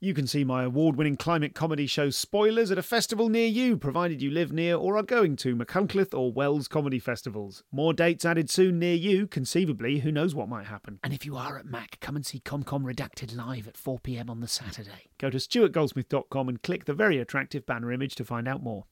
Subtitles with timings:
[0.00, 3.76] You can see my award winning climate comedy show Spoilers at a festival near you,
[3.76, 7.64] provided you live near or are going to Machynlleth or Wells comedy festivals.
[7.72, 11.00] More dates added soon near you, conceivably, who knows what might happen.
[11.02, 14.38] And if you are at Mac, come and see ComCom Redacted live at 4pm on
[14.38, 15.10] the Saturday.
[15.18, 18.84] Go to stuartgoldsmith.com and click the very attractive banner image to find out more.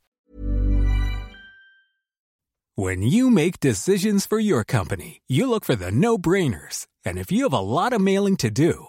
[2.75, 6.89] When you make decisions for your company, you look for the no brainers.
[7.05, 8.89] And if you have a lot of mailing to do,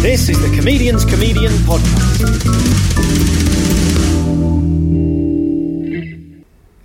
[0.00, 3.47] This is the Comedian's Comedian Podcast.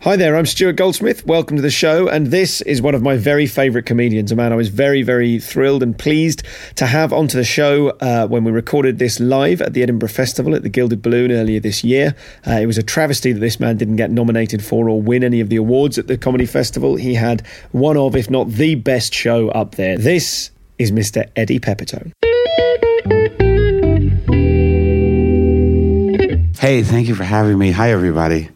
[0.03, 1.25] Hi there, I'm Stuart Goldsmith.
[1.25, 2.09] Welcome to the show.
[2.09, 5.39] And this is one of my very favourite comedians, a man I was very, very
[5.39, 6.43] thrilled and pleased
[6.75, 10.55] to have onto the show uh, when we recorded this live at the Edinburgh Festival
[10.55, 12.15] at the Gilded Balloon earlier this year.
[12.45, 15.39] Uh, it was a travesty that this man didn't get nominated for or win any
[15.39, 16.97] of the awards at the Comedy Festival.
[16.97, 19.97] He had one of, if not the best show up there.
[19.97, 21.29] This is Mr.
[21.37, 22.11] Eddie Pepitone.
[26.59, 27.71] Hey, thank you for having me.
[27.71, 28.49] Hi, everybody.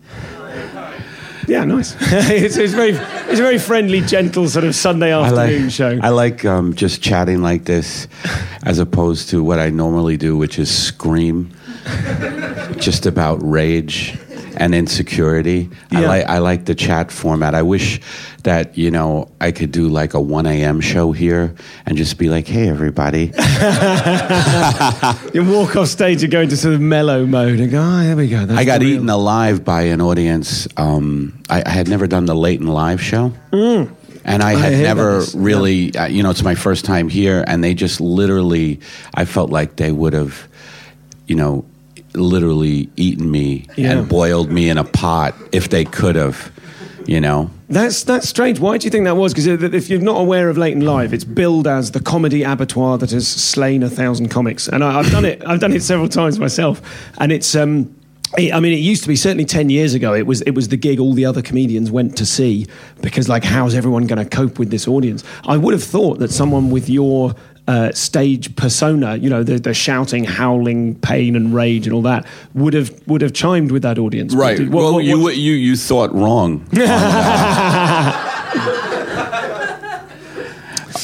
[1.47, 1.95] Yeah, nice.
[2.01, 5.99] it's, it's very, it's a very friendly, gentle sort of Sunday I afternoon like, show.
[6.01, 8.07] I like um, just chatting like this
[8.63, 11.51] as opposed to what I normally do, which is scream
[12.77, 14.17] just about rage
[14.57, 15.69] and insecurity.
[15.91, 17.55] I, like, I like the chat format.
[17.55, 18.01] I wish
[18.43, 20.81] that, you know, I could do like a 1 a.m.
[20.81, 23.31] show here and just be like, hey, everybody.
[25.33, 28.15] You walk off stage and go into sort of mellow mode and go, oh, there
[28.15, 28.45] we go.
[28.45, 30.67] That's I got real- eaten alive by an audience.
[30.77, 33.33] Um, I, I had never done the late and live show.
[34.25, 35.41] And I had hear never this, yeah.
[35.43, 38.81] really, uh, you know, it's my first time here, and they just literally,
[39.13, 40.47] I felt like they would have,
[41.27, 41.63] you know,
[42.17, 43.91] literally eaten me Yeah.
[43.93, 46.51] and boiled me in a pot if they could have,
[47.05, 47.49] you know.
[47.69, 48.59] That's that's strange.
[48.59, 49.33] Why do you think that was?
[49.33, 52.97] Because if you're not aware of Late Leighton Live, it's billed as the comedy abattoir
[52.99, 55.41] that has slain a thousand comics, and I, I've done it.
[55.45, 56.81] I've done it several times myself,
[57.19, 57.55] and it's.
[57.55, 57.93] Um,
[58.37, 60.13] it- I mean, it used to be certainly ten years ago.
[60.13, 62.67] It was it was the gig all the other comedians went to see
[63.01, 65.23] because, like, how's everyone going to cope with this audience?
[65.45, 67.35] I would have thought that someone with your
[67.67, 72.25] uh, stage persona, you know, the, the shouting, howling, pain, and rage, and all that,
[72.53, 74.33] would have would have chimed with that audience.
[74.33, 74.59] Right.
[74.59, 76.81] what- well, what- you, what- you you thought wrong on,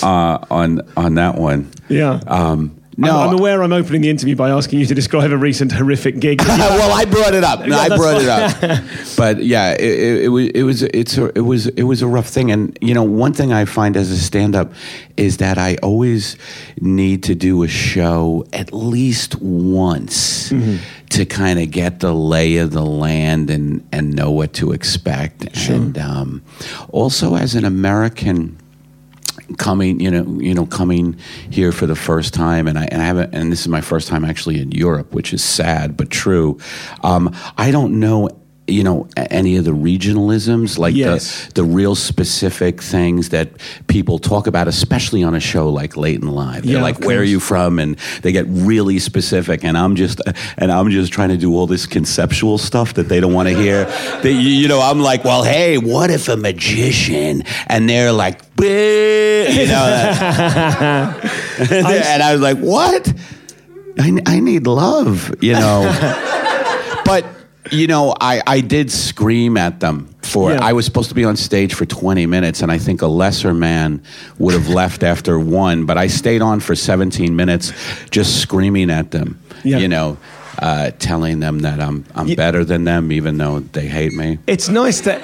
[0.01, 1.69] uh, on on that one.
[1.89, 2.19] yeah.
[2.27, 5.37] Um, no, I'm, I'm aware I'm opening the interview by asking you to describe a
[5.37, 6.41] recent horrific gig.
[6.47, 7.61] well, I brought it up.
[7.61, 8.83] No, Yeah, I brought it up.
[9.17, 12.07] But yeah, it, it, it was it was it's a, it was it was a
[12.07, 12.51] rough thing.
[12.51, 14.71] And you know, one thing I find as a stand-up
[15.17, 16.35] is that I always
[16.79, 20.51] need to do a show at least once
[21.09, 25.43] to kind of get the lay of the land and and know what to expect.
[25.75, 26.43] And um,
[26.89, 28.57] also as an American
[29.57, 31.17] coming, you know, you know, coming
[31.49, 34.07] here for the first time, and I and I haven't, and this is my first
[34.07, 36.59] time actually in Europe, which is sad but true.
[37.03, 38.29] Um, I don't know.
[38.65, 41.47] You know any of the regionalisms, like Yes.
[41.47, 43.49] the the real specific things that
[43.87, 46.63] people talk about, especially on a show like Late and Live.
[46.63, 50.21] They're Yeah, like, "Where are you from?" and they get really specific, and I'm just
[50.57, 53.55] and I'm just trying to do all this conceptual stuff that they don't want to
[53.55, 53.85] hear.
[54.23, 59.67] They, you know, I'm like, "Well, hey, what if a magician?" And they're like, you
[59.67, 59.83] know.
[61.69, 63.13] and I was like, "What?
[63.99, 65.83] I, I need love," you know.
[67.05, 67.25] but
[67.71, 70.51] you know, I, I did scream at them for.
[70.51, 70.59] Yeah.
[70.63, 73.53] I was supposed to be on stage for 20 minutes, and I think a lesser
[73.53, 74.03] man
[74.37, 75.85] would have left after one.
[75.85, 77.71] But I stayed on for 17 minutes,
[78.09, 79.39] just screaming at them.
[79.63, 79.77] Yeah.
[79.77, 80.17] You know.
[80.59, 84.37] Uh, telling them that I'm I'm better than them, even though they hate me.
[84.45, 85.19] it's nice that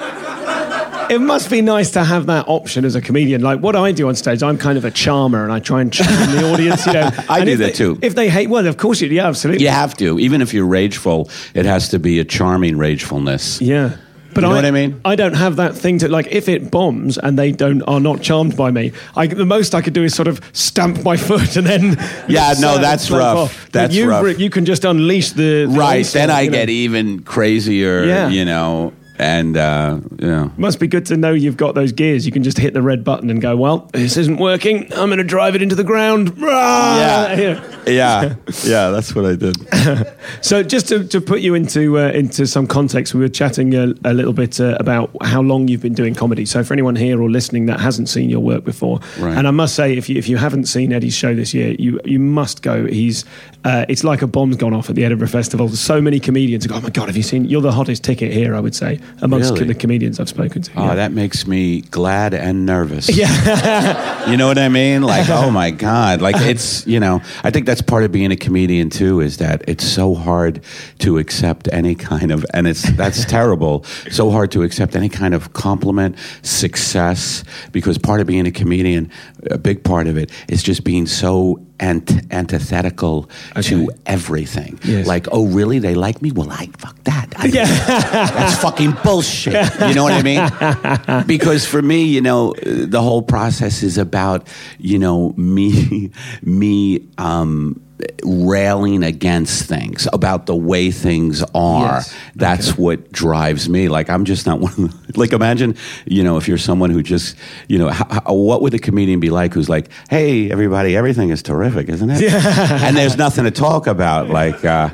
[1.10, 3.42] it must be nice to have that option as a comedian.
[3.42, 5.92] Like what I do on stage, I'm kind of a charmer, and I try and
[5.92, 6.86] charm the audience.
[6.86, 7.98] You know, I And do that they- too.
[8.02, 10.66] If they hate, well, of course you, yeah, absolutely, You have to, even if you're
[10.66, 13.60] rageful, it has to be a charming ragefulness.
[13.60, 13.96] yeah.
[14.32, 15.00] But You know what I mean?
[15.04, 16.28] I don't have that thing to like.
[16.30, 19.82] If it bombs and they don't are not charmed by me, I, the most I
[19.82, 21.96] could do is sort of stamp my foot and then
[22.28, 23.36] Yeah, no, that's rough.
[23.38, 23.70] off.
[23.72, 24.38] That's you, rough.
[24.38, 26.06] You can just unleash the, the Right.
[26.06, 26.58] Then I you know.
[26.58, 28.28] get even crazier, Yeah.
[28.28, 30.50] you know, and, uh, you know.
[30.56, 32.24] Must be good to know you've got those gears.
[32.26, 34.84] You can just hit the red button and go, well, this isn't working.
[34.94, 36.38] I'm going to drive it into the ground.
[36.40, 37.28] Rah!
[37.40, 37.76] Yeah.
[37.86, 38.34] Yeah,
[38.64, 39.56] yeah, that's what I did.
[40.42, 43.92] So just to, to put you into uh, into some context, we were chatting a,
[44.04, 46.46] a little bit uh, about how long you've been doing comedy.
[46.46, 49.36] So for anyone here or listening that hasn't seen your work before, Right.
[49.36, 52.00] and I must say, if you if you haven't seen Eddie's show this year, you
[52.04, 52.86] you must go.
[52.86, 53.24] He's
[53.64, 55.68] uh, it's like a bomb's gone off at the Edinburgh Festival.
[55.70, 57.44] So many comedians go, oh my god, have you seen?
[57.46, 59.66] You're the hottest ticket here, I would say, amongst Really?
[59.66, 60.70] the comedians I've spoken to.
[60.76, 60.94] Oh, Yeah.
[60.96, 63.08] that makes me glad and nervous.
[63.16, 64.30] yeah.
[64.30, 65.02] You know what I mean?
[65.02, 66.20] Like, oh my God.
[66.20, 69.62] Like, it's, you know, I think that's part of being a comedian too, is that
[69.68, 70.60] it's so hard
[71.00, 75.34] to accept any kind of, and it's, that's terrible, so hard to accept any kind
[75.34, 77.42] of compliment, success,
[77.72, 79.10] because part of being a comedian,
[79.50, 83.28] a big part of it is just being so ant- antithetical
[83.62, 84.78] to everything.
[84.84, 85.06] Yes.
[85.06, 85.78] Like, oh, really?
[85.80, 86.30] They like me?
[86.30, 87.32] Well, I fuck that.
[87.36, 87.64] I, Yeah.
[87.66, 89.54] that's fucking bullshit.
[89.80, 91.24] You know what I mean?
[91.26, 94.46] Because for me, you know, the whole process is about,
[94.78, 96.10] you know, me,
[96.42, 97.80] me, um,
[98.24, 102.14] railing against things about the way things are Yes.
[102.36, 105.74] that's what drives me like i'm just not one of the, like imagine
[106.06, 107.36] you know if you're someone who just
[107.68, 111.30] you know how, how, what would a comedian be like who's like hey everybody everything
[111.30, 114.90] is terrific isn't it and there's nothing to talk about like uh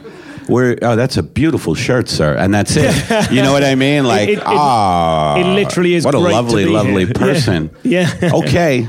[0.49, 2.94] we're, oh, that's a beautiful shirt, sir, and that's it.
[3.32, 4.05] You know what I mean?
[4.05, 7.14] Like, it- it- ah, it literally is What a lovely, lovely here.
[7.14, 7.69] person.
[7.82, 8.09] Yeah.
[8.23, 8.31] Yeah.
[8.32, 8.87] Okay.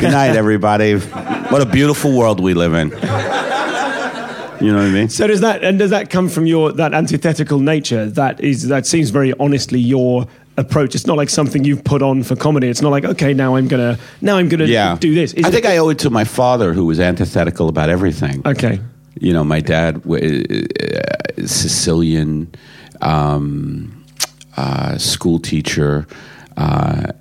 [0.00, 0.94] Good night, everybody.
[1.50, 2.90] What a beautiful world we live in.
[2.90, 5.08] You know what I mean?
[5.08, 8.06] So does that and does that come from your that antithetical nature?
[8.06, 10.94] That is that seems very honestly your approach.
[10.94, 12.68] It's not like something you've put on for comedy.
[12.68, 14.96] It's not like okay, now I'm gonna now I'm gonna Yeah.
[14.98, 15.32] do this.
[15.32, 18.42] Is I it- think I owe it to my father, who was antithetical about everything.
[18.44, 18.80] okay.
[19.20, 22.48] You know, my dad, wa- uh, Sicilian,
[23.00, 24.04] um,
[24.56, 26.06] uh, school teacher
[26.56, 27.12] uh,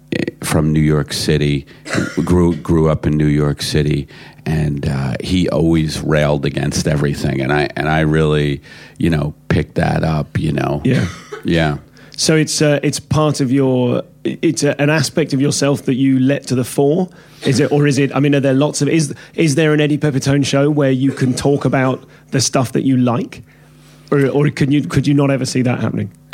[0.43, 1.65] from New York City,
[2.25, 4.07] grew grew up in New York City,
[4.45, 8.61] and uh, he always railed against everything, and I and I really,
[8.97, 10.37] you know, picked that up.
[10.39, 11.07] You know, Yeah.
[11.43, 11.77] yeah.
[12.19, 16.19] So it's uh, it's part of your it's a, an aspect of yourself that you
[16.19, 17.09] let to the fore.
[17.45, 18.15] Is it or is it?
[18.15, 21.11] I mean, are there lots of is is there an Eddie Pepitone show where you
[21.11, 23.43] can talk about the stuff that you like,
[24.11, 26.11] or or could you could you not ever see that happening?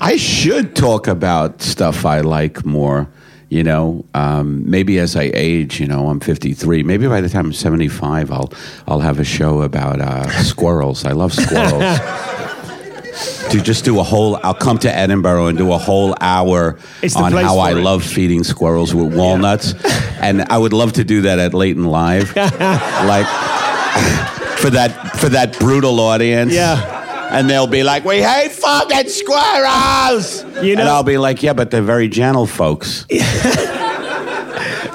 [0.00, 3.08] I should talk about stuff I like more.
[3.48, 6.84] You know, um, maybe as I age, you know, I'm 53.
[6.84, 8.52] Maybe by the time I'm 75, I'll
[8.86, 11.04] I'll have a show about uh, squirrels.
[11.04, 11.82] I love squirrels.
[13.50, 16.78] to just do a whole, I'll come to Edinburgh and do a whole hour
[17.16, 17.82] on how I it.
[17.82, 19.74] love feeding squirrels with walnuts,
[20.20, 23.26] and I would love to do that at Late and Live, like
[24.58, 26.52] for that for that brutal audience.
[26.52, 26.99] Yeah.
[27.30, 31.52] And they'll be like, "We hate fucking squirrels," You know- and I'll be like, "Yeah,
[31.52, 33.06] but they're very gentle folks."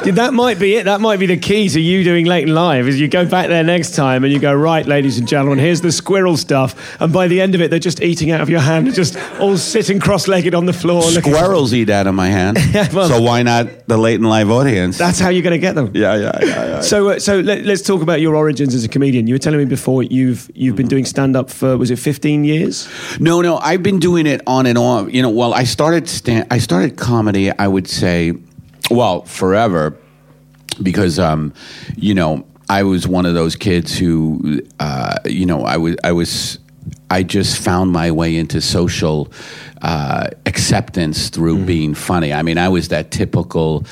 [0.05, 0.83] That might be it.
[0.85, 2.87] That might be the key to you doing Late and Live.
[2.87, 5.81] Is you go back there next time and you go, right, ladies and gentlemen, here's
[5.81, 6.95] the squirrel stuff.
[7.01, 9.57] And by the end of it, they're just eating out of your hand, just all
[9.57, 11.01] sitting cross-legged on the floor.
[11.03, 12.57] looking- Squirrels eat out of my hand,
[12.93, 14.97] well- so why not the Late and Live audience?
[14.97, 15.91] That's how you're going to get them.
[15.93, 16.81] yeah, yeah, yeah, yeah.
[16.81, 19.27] So, uh, so let, us talk about your origins as a comedian.
[19.27, 22.43] You were telling me before you've you've been doing stand up for was it 15
[22.45, 22.87] years?
[23.19, 25.11] No, no, I've been doing it on and off.
[25.13, 27.51] You know, well, I started stand, I started comedy.
[27.51, 28.33] I would say,
[28.89, 29.97] well, forever,
[30.81, 31.53] because um,
[31.95, 36.11] you know, I was one of those kids who, uh, you know, I was, I
[36.11, 36.59] was,
[37.11, 39.31] I just found my way into social
[39.83, 42.33] uh, acceptance through being funny.
[42.33, 43.85] I mean, I was that typical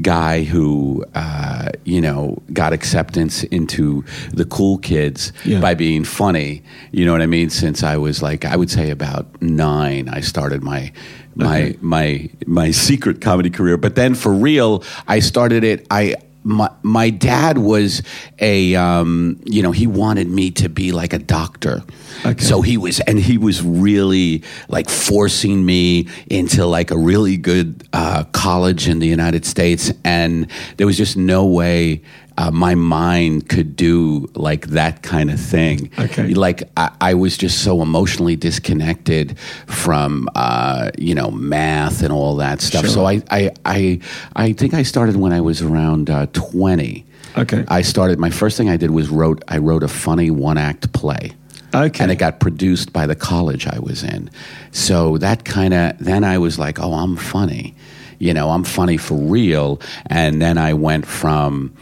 [0.00, 5.60] guy who, uh, you know, got acceptance into the cool kids Yeah.
[5.60, 6.62] by being funny.
[6.92, 7.50] You know what I mean?
[7.50, 10.92] Since I was like, I would say about nine, I started my
[11.34, 13.76] my my my secret comedy career.
[13.76, 15.86] But then for real, I started it.
[15.90, 18.02] I my my dad was
[18.38, 21.82] a um, you know he wanted me to be like a doctor.
[22.24, 22.42] Okay.
[22.42, 27.86] So he was, and he was really like forcing me into like a really good
[27.92, 32.02] uh, college in the United States, and there was just no way
[32.40, 35.90] uh, my mind could do like that kind of thing.
[35.98, 36.28] Okay.
[36.34, 42.36] Like I, I was just so emotionally disconnected from uh, you know math and all
[42.36, 42.84] that stuff.
[42.84, 42.94] Sure.
[42.94, 44.00] So I, I I
[44.36, 47.04] I think I started when I was around uh, twenty.
[47.36, 47.64] Okay.
[47.68, 48.18] I started.
[48.18, 49.44] My first thing I did was wrote.
[49.46, 51.32] I wrote a funny one act play.
[51.72, 52.02] Okay.
[52.02, 54.30] And it got produced by the college I was in.
[54.72, 57.74] So that kind of, then I was like, oh, I'm funny.
[58.18, 59.80] You know, I'm funny for real.
[60.06, 61.72] And then I went from,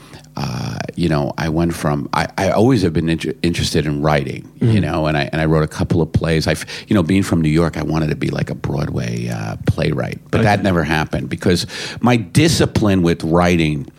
[0.40, 4.48] uh, you know, I went from, I, I always have been inter- interested in writing,
[4.60, 6.46] you know, and I, and I wrote a couple of plays.
[6.46, 6.54] I,
[6.86, 10.20] you know, being from New York, I wanted to be like a Broadway uh, playwright,
[10.30, 11.66] but that never happened because
[12.00, 13.90] my discipline with writing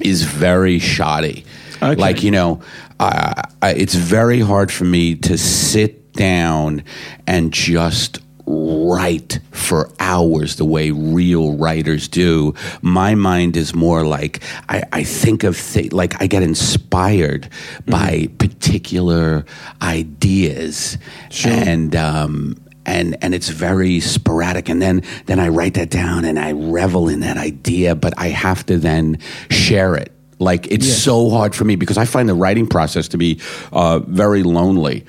[0.00, 1.44] is very shoddy.
[1.80, 1.94] Okay.
[1.94, 2.60] Like you know,
[2.98, 6.82] uh, I, it's very hard for me to sit down
[7.28, 12.54] and just write for hours the way real writers do.
[12.80, 17.48] My mind is more like I, I think of th- like I get inspired
[17.86, 19.44] by particular
[19.80, 20.98] ideas.
[21.44, 21.96] And.
[21.96, 24.68] Um, and and it's very sporadic.
[24.68, 28.30] And then then I write that down and I revel in that idea but I
[28.30, 29.18] have to then
[29.50, 30.10] share it.
[30.40, 33.40] Like it's so hard for me because I find the writing process to be
[33.72, 35.06] uh, very lonely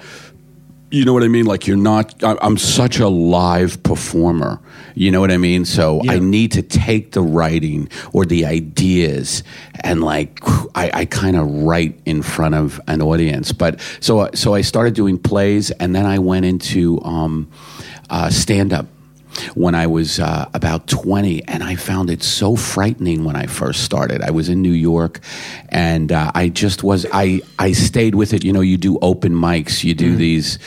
[0.93, 1.45] you know what I mean?
[1.45, 2.13] Like you're not.
[2.21, 4.59] I'm such a live performer.
[4.93, 5.65] You know what I mean?
[5.65, 9.41] So I need to take the writing or the ideas
[9.79, 10.39] and like
[10.75, 13.51] I, I kind of write in front of an audience.
[13.51, 17.49] But so so I started doing plays and then I went into um,
[18.11, 18.85] uh, stand up
[19.55, 23.83] when I was uh, about 20, and I found it so frightening when I first
[23.83, 24.21] started.
[24.21, 25.19] I was in New York,
[25.69, 28.43] and uh, I just was, I, I stayed with it.
[28.43, 30.59] You know, you do open mics, you do these,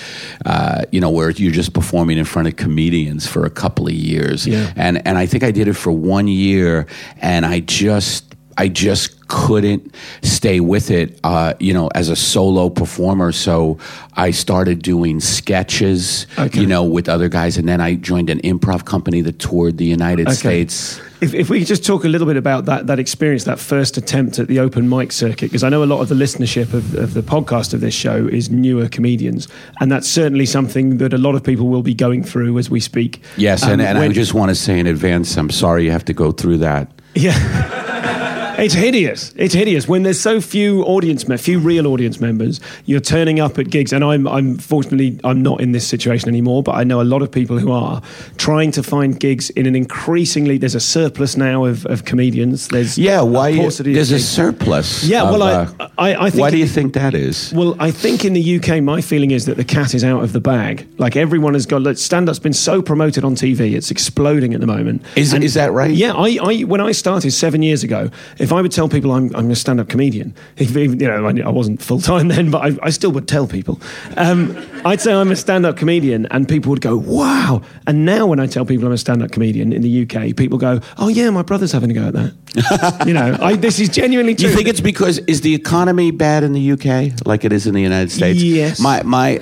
[0.45, 3.95] uh, you know, where you're just performing in front of comedians for a couple of
[3.95, 4.47] years.
[4.47, 4.73] Yeah.
[4.77, 6.87] And, and I think I did it for one year,
[7.21, 12.69] and I just, I just couldn't stay with it, uh, you know, as a solo
[12.69, 13.33] performer.
[13.33, 13.79] So
[14.17, 16.61] I started doing sketches, Okay.
[16.61, 19.85] you know, with other guys, and then I joined an improv company that toured the
[19.85, 21.01] United States.
[21.21, 23.97] If, if we could just talk a little bit about that, that experience, that first
[23.97, 26.95] attempt at the open mic circuit, because I know a lot of the listenership of,
[26.95, 29.49] of the podcast of this show is newer comedians,
[29.81, 32.81] and that's certainly something that a lot of people will be going through as we
[32.81, 33.23] speak.
[33.39, 36.05] Yes, Um, and, and I just want to say in advance, I'm sorry you have
[36.05, 36.91] to go through that.
[37.15, 37.33] Yeah.
[38.59, 39.33] It's hideous.
[39.37, 42.61] It's hideous when there's so few audience, me- few real audience members.
[42.87, 46.63] You're turning up at gigs, and I'm, I'm fortunately, I'm not in this situation anymore.
[46.63, 48.01] But I know a lot of people who are
[48.39, 50.57] trying to find gigs in an increasingly.
[50.59, 52.69] There's a surplus now of, of comedians.
[52.69, 53.51] There's Yeah, why?
[53.51, 55.05] of There's a surplus.
[55.05, 57.53] Yeah, of, well, I- uh, I- I think Why do you think that is?
[57.55, 60.33] Well, I think in the UK, my feeling is that the cat is out of
[60.33, 60.87] the bag.
[60.99, 61.83] Like everyone has got.
[61.83, 65.03] Like, stand-up's been so promoted on TV; it's exploding at the moment.
[65.15, 65.91] Is- is that right?
[65.91, 68.11] Yeah, I, I when I started seven years ago,
[68.47, 71.33] if I would tell people I'm, I'm a stand-up comedian, if, if, you know, I,
[71.45, 73.81] I wasn't full time then, but I, I still would tell people.
[74.17, 78.39] Um, I'd say I'm a stand-up comedian, and people would go, "Wow!" And now, when
[78.39, 81.43] I tell people I'm a stand-up comedian in the UK, people go, "Oh yeah, my
[81.43, 84.51] brother's having a go at that." you know, I, this is genuinely Do true.
[84.51, 87.75] you think it's because is the economy bad in the UK like it is in
[87.75, 88.41] the United States?
[88.41, 88.79] Yes.
[88.79, 89.39] My my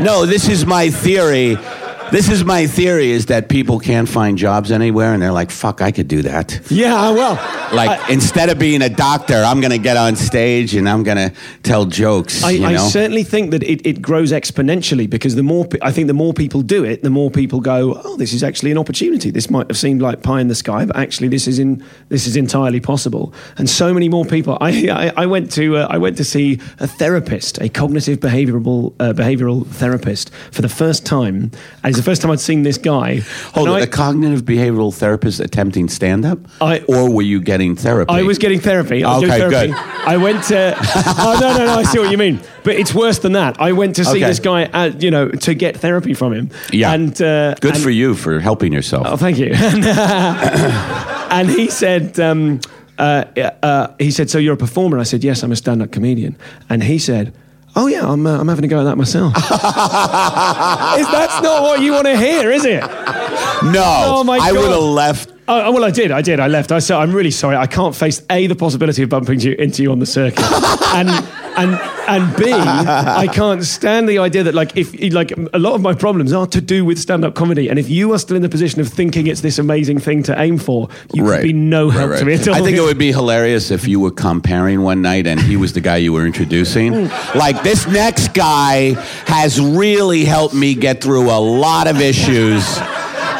[0.00, 1.56] No, this is my theory.
[2.12, 5.82] This is my theory is that people can't find jobs anywhere and they're like, "Fuck,
[5.82, 7.34] I could do that." yeah, well,
[7.74, 11.16] Like instead of being a doctor, I'm going to get on stage and I'm going
[11.16, 11.32] to
[11.62, 15.90] tell jokes, I, I certainly think that it, it grows exponentially because the more I
[15.90, 18.78] think the more people do it, the more people go, "Oh, this is actually an
[18.78, 19.30] opportunity.
[19.30, 22.26] This might have seemed like pie in the sky, but actually, this is in this
[22.26, 24.56] is entirely possible." And so many more people.
[24.60, 28.94] I I, I went to uh, I went to see a therapist, a cognitive behavioral
[29.00, 31.50] uh, behavioral therapist, for the first time.
[31.82, 33.20] And it's the first time I'd seen this guy.
[33.54, 36.38] Hold on, I- a cognitive behavioral therapist attempting stand up?
[36.88, 38.12] Or were you getting therapy?
[38.12, 39.02] I was getting therapy.
[39.04, 39.72] I was Okay, doing therapy.
[39.72, 39.80] good.
[40.06, 40.74] I went to.
[40.78, 41.74] oh no, no, no!
[41.74, 42.40] I see what you mean.
[42.64, 43.60] But it's worse than that.
[43.60, 44.26] I went to see Okay.
[44.26, 46.50] this guy, uh, you know, to get therapy from him.
[46.72, 46.92] Yeah.
[46.92, 49.06] And uh, Good and- for you for helping yourself.
[49.08, 49.52] Oh, thank you.
[49.54, 52.18] and, uh, and he said.
[52.20, 52.60] Um,
[52.98, 53.24] uh,
[53.62, 56.34] uh, he said, "So you're a performer?" I said, "Yes, I'm a stand-up comedian."
[56.70, 57.34] And he said,
[57.76, 59.34] "Oh yeah, I'm, uh, I'm having a go at that myself."
[61.12, 62.82] that's not what you want to hear, is it?
[63.64, 65.30] No, Oh, my I would have left.
[65.48, 66.10] Oh, oh, well, I did.
[66.10, 66.40] I did.
[66.40, 66.72] I left.
[66.72, 67.54] I said, I'm really sorry.
[67.56, 70.44] I can't face a the possibility of bumping you, into you on the circuit,
[70.92, 71.08] and
[71.56, 75.82] and and b I can't stand the idea that like if like a lot of
[75.82, 78.42] my problems are to do with stand up comedy, and if you are still in
[78.42, 81.36] the position of thinking it's this amazing thing to aim for, you Right.
[81.42, 82.54] could be no help Right, to me at all.
[82.56, 85.74] I think it would be hilarious if you were comparing one night and he was
[85.74, 87.08] the guy you were introducing.
[87.36, 88.94] like, this next guy
[89.28, 92.80] has really helped me get through a lot of issues.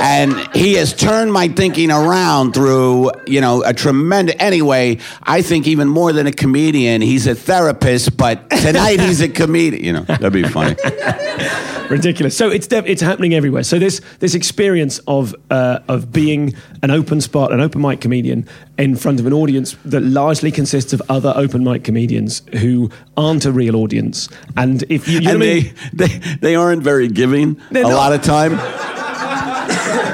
[0.00, 4.36] And he has turned my thinking around through, you know, a tremendous.
[4.38, 8.16] Anyway, I think even more than a comedian, he's a therapist.
[8.16, 9.84] But tonight he's a comedian.
[9.84, 10.76] You know, that'd be funny.
[11.90, 12.36] ridiculous.
[12.36, 13.62] So it's def- it's happening everywhere.
[13.62, 18.48] So this this experience of uh, of being an open spot, an open mic comedian
[18.78, 23.44] in front of an audience that largely consists of other open mic comedians who aren't
[23.44, 25.74] a real audience, and if you, you know and what I they, mean?
[25.92, 27.96] they they aren't very giving They're a not.
[27.96, 28.58] lot of time.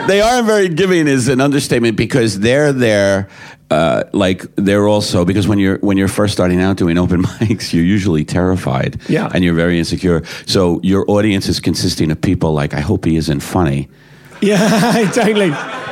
[0.08, 3.28] they aren't very giving is an understatement because they're there.
[3.70, 7.72] Uh, like they're also because when you're when you're first starting out doing open mics,
[7.72, 9.30] you're usually terrified, Yeah.
[9.32, 10.22] and you're very insecure.
[10.46, 13.88] So your audience is consisting of people like I hope he isn't funny.
[14.42, 15.46] Yeah, totally.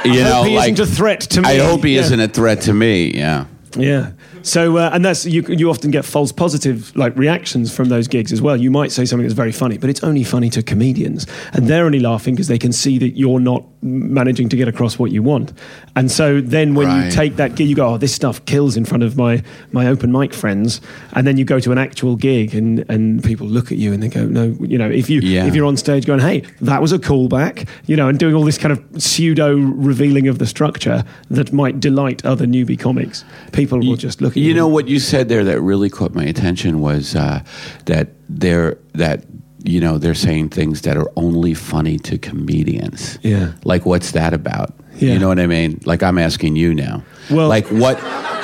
[0.05, 1.49] You I know, hope he like isn't a threat to me.
[1.49, 2.00] I hope he Yeah.
[2.02, 3.12] isn't a threat to me.
[3.17, 3.47] Yeah.
[3.76, 4.11] Yeah.
[4.43, 5.43] So uh, and that's you.
[5.49, 8.57] You often get false positive like reactions from those gigs as well.
[8.57, 11.85] You might say something that's very funny, but it's only funny to comedians, and they're
[11.85, 15.23] only laughing because they can see that you're not managing to get across what you
[15.23, 15.53] want.
[15.97, 18.85] And so then when you take that gig, you go, "Oh, this stuff kills in
[18.85, 19.43] front of my
[19.73, 20.81] my open mic friends,"
[21.15, 24.03] and then you go to an actual gig, and and people look at you and
[24.03, 25.47] they go, "No, you know, if you Yeah.
[25.47, 28.45] if you're on stage going, hey, that was a callback,' you know, and doing all
[28.45, 33.79] this kind of pseudo revealing of the structure that might delight other newbie comics, people
[33.79, 34.55] will just look you.
[34.55, 37.43] Know what you said there that really caught my attention was uh,
[37.87, 39.25] that they're that
[39.63, 43.19] you know they're saying things that are only funny to comedians.
[43.23, 43.53] Yeah.
[43.65, 44.75] Like what's that about?
[44.97, 45.13] Yeah.
[45.15, 45.81] You know what I mean?
[45.85, 47.03] Like I'm asking you now.
[47.31, 47.99] Well- like what?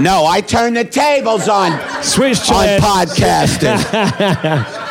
[0.00, 1.70] No, I turn the tables on
[2.02, 3.78] Switch on podcasting.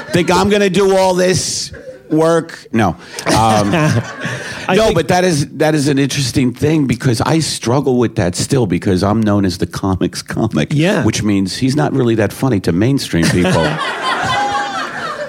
[0.13, 1.73] Think I'm going to do all this
[2.13, 2.67] work?
[2.71, 2.95] No.
[3.35, 8.15] Um, no, think- but that is that is an interesting thing because I struggle with
[8.15, 10.69] that still because I'm known as the comics comic.
[10.73, 11.03] Yeah.
[11.03, 13.51] Which means he's not really that funny to mainstream people.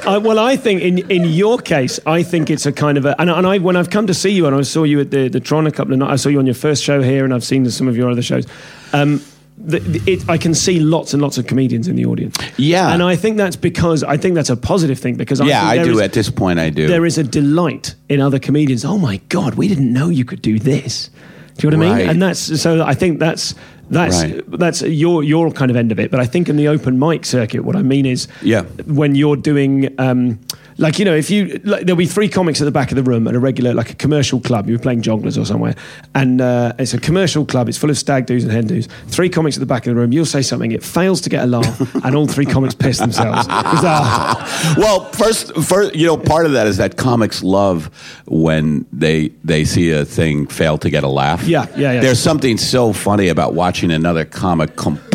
[0.07, 3.21] I, well, I think in in your case, I think it's a kind of a
[3.21, 5.11] and, I- and I when I've come to see you and I saw you at
[5.11, 6.13] the the Tron a couple of nights.
[6.13, 8.23] I saw you on your first show here, and I've seen some of your other
[8.23, 8.47] shows.
[8.93, 9.21] Um,
[9.67, 12.37] it, I can see lots and lots of comedians in the audience.
[12.57, 12.93] Yeah.
[12.93, 15.81] and I think that's because I think that's a positive thing because I yeah, think
[15.83, 15.93] I do.
[15.93, 16.87] is- At this point, I do.
[16.87, 18.85] there is a delight in other comedians.
[18.85, 21.11] Oh my God, we didn't know you could do this.
[21.57, 22.09] Do you know what I mean?
[22.11, 22.83] And that's so.
[22.83, 23.55] I think that's
[23.89, 24.43] that's Right.
[24.59, 26.11] that's your your kind of end of it.
[26.11, 28.63] But I think in the open mic circuit, what I mean is, Yeah.
[28.87, 29.95] when you're doing.
[29.99, 30.41] Um,
[30.79, 33.03] like you know, if you like, there'll be three comics at the back of the
[33.03, 34.69] room at a regular, like a commercial club.
[34.69, 35.75] You're playing Jongleurs or somewhere,
[36.15, 37.69] and uh, it's a commercial club.
[37.69, 38.89] It's full of stag doos and hen doos.
[39.07, 40.13] Three comics at the back of the room.
[40.13, 43.47] You'll say something, it fails to get a laugh, and all three comics piss themselves.
[43.49, 47.91] ah, well, first, first, you know, part of that is that comics love
[48.27, 51.47] when they they see a thing fail to get a laugh.
[51.47, 52.01] Yeah, yeah, yeah.
[52.01, 55.14] There's something so funny about watching another comic completely,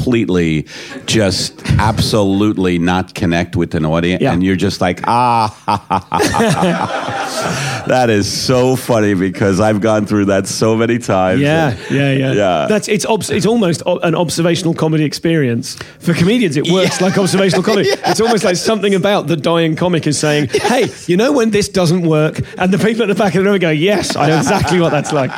[1.05, 4.33] just absolutely not connect with an audience, Yeah.
[4.33, 7.83] and you're just like, ah, ha, ha, ha, ha.
[7.88, 11.41] that is so funny because I've gone through that so many times.
[11.41, 12.31] Yeah, yeah, yeah.
[12.33, 12.67] Yeah.
[12.67, 16.57] That's it's obs- it's almost o- an observational comedy experience for comedians.
[16.57, 17.89] It works like observational comedy.
[18.09, 21.69] It's almost like something about the dying comic is saying, "Hey, you know when this
[21.69, 24.38] doesn't work?" And the people at the back of the room go, "Yes, I know
[24.38, 25.31] exactly what that's like."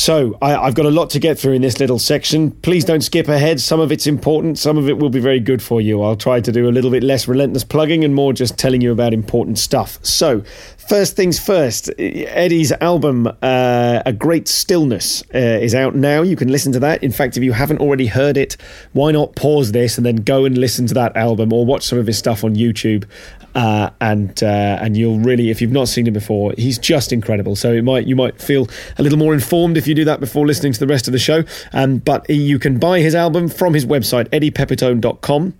[0.00, 2.52] So I, I've got a lot to get through in this little section.
[2.52, 3.60] Please don't skip ahead.
[3.60, 4.58] Some of it's important.
[4.58, 6.02] Some of it will be very good for you.
[6.02, 8.92] I'll try to do a little bit less relentless plugging and more just telling you
[8.92, 10.02] about important stuff.
[10.02, 10.40] So
[10.88, 16.22] first things first, Eddie's album, uh, A Great Stillness, uh, is out now.
[16.22, 17.04] You can listen to that.
[17.04, 18.56] In fact, if you haven't already heard it,
[18.94, 21.98] why not pause this and then go and listen to that album or watch some
[21.98, 23.04] of his stuff on YouTube.
[23.54, 27.56] Uh, and uh, and you'll really, if you've not seen him before, he's just incredible.
[27.56, 30.46] So it might you might feel a little more informed if you do that before
[30.46, 31.44] listening to the rest of the show.
[31.72, 35.54] Um, but you can buy his album from his website, eddiepepitone.com.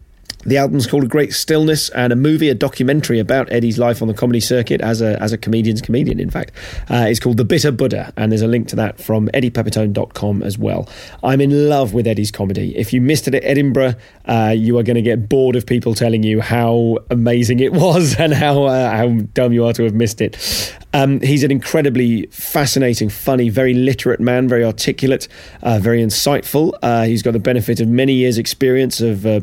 [0.44, 4.09] The album's called A Great Stillness, and a movie, a documentary about Eddie's life on
[4.09, 6.18] the comedy circuit as a as a comedian's comedian.
[6.18, 6.53] In fact,
[6.88, 10.57] uh, it's called The Bitter Buddha, and there's a link to that from eddiepepitone.com as
[10.57, 10.88] well.
[11.22, 12.76] I'm in love with Eddie's comedy.
[12.76, 15.94] If you missed it at Edinburgh, uh, you are going to get bored of people
[15.94, 19.94] telling you how amazing it was and how uh, how dumb you are to have
[19.94, 20.74] missed it.
[20.92, 25.29] Um, he's an incredibly fascinating, funny, very literate man, very articulate,
[25.62, 26.72] uh, very insightful.
[26.83, 29.40] Uh, he's got the benefit of many years' experience of uh,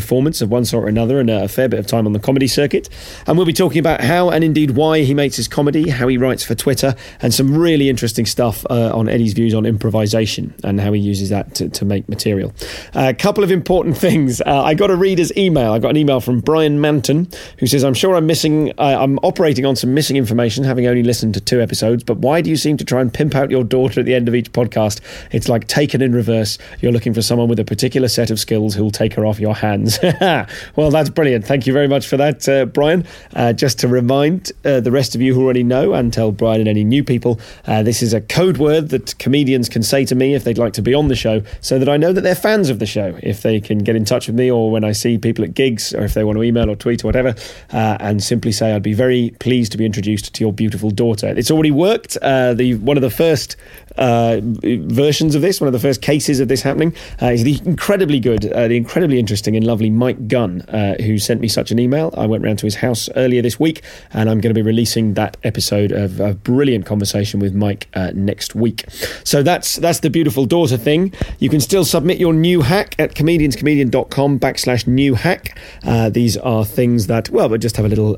[0.00, 2.46] performance of one sort or another and a fair bit of time on the comedy
[2.46, 2.88] circuit.
[3.26, 6.16] And we'll be talking about how and indeed why he makes his comedy, how he
[6.16, 10.80] writes for Twitter, and some really interesting stuff uh, on Eddie's views on improvisation and
[10.80, 12.54] how he uses that to, to make material.
[12.94, 14.40] A couple of important things.
[14.40, 15.72] Uh, I got a reader's email.
[15.72, 17.28] I got an email from Brian Manton
[17.58, 20.98] who says, I'm sure I'm missing, uh, I'm operating on some missing information, having having
[20.98, 23.50] only listened to two episodes, but why do you seem to try and pimp out
[23.50, 25.00] your daughter at the end of each podcast?
[25.32, 26.58] It's like taken in reverse.
[26.80, 29.40] You're looking for someone with a particular set of skills who will take her off
[29.40, 29.85] your hands.
[30.76, 31.44] well, that's brilliant.
[31.44, 33.04] Thank you very much for that, uh, Brian.
[33.34, 36.60] Uh, just to remind uh, the rest of you who already know and tell Brian
[36.60, 40.14] and any new people, uh, this is a code word that comedians can say to
[40.14, 42.34] me if they'd like to be on the show so that I know that they're
[42.34, 43.18] fans of the show.
[43.22, 45.94] If they can get in touch with me or when I see people at gigs
[45.94, 47.34] or if they want to email or tweet or whatever
[47.72, 51.28] uh, and simply say, I'd be very pleased to be introduced to your beautiful daughter.
[51.28, 52.16] It's already worked.
[52.22, 53.56] Uh, the One of the first
[53.96, 58.42] versions of this, one of the first cases of this happening, is the incredibly good,
[58.42, 62.14] the incredibly interesting and lovely Mike Gunn, uh, who sent me such an email.
[62.16, 65.14] I went round to his house earlier this week, and I'm going to be releasing
[65.14, 68.84] that episode of a brilliant conversation with Mike uh, next week.
[69.24, 71.12] So that's that's the beautiful daughter thing.
[71.38, 75.58] You can still submit your new hack at comedianscomedian.com backslash new hack.
[75.84, 78.16] Uh, these are things that, well, but just have a little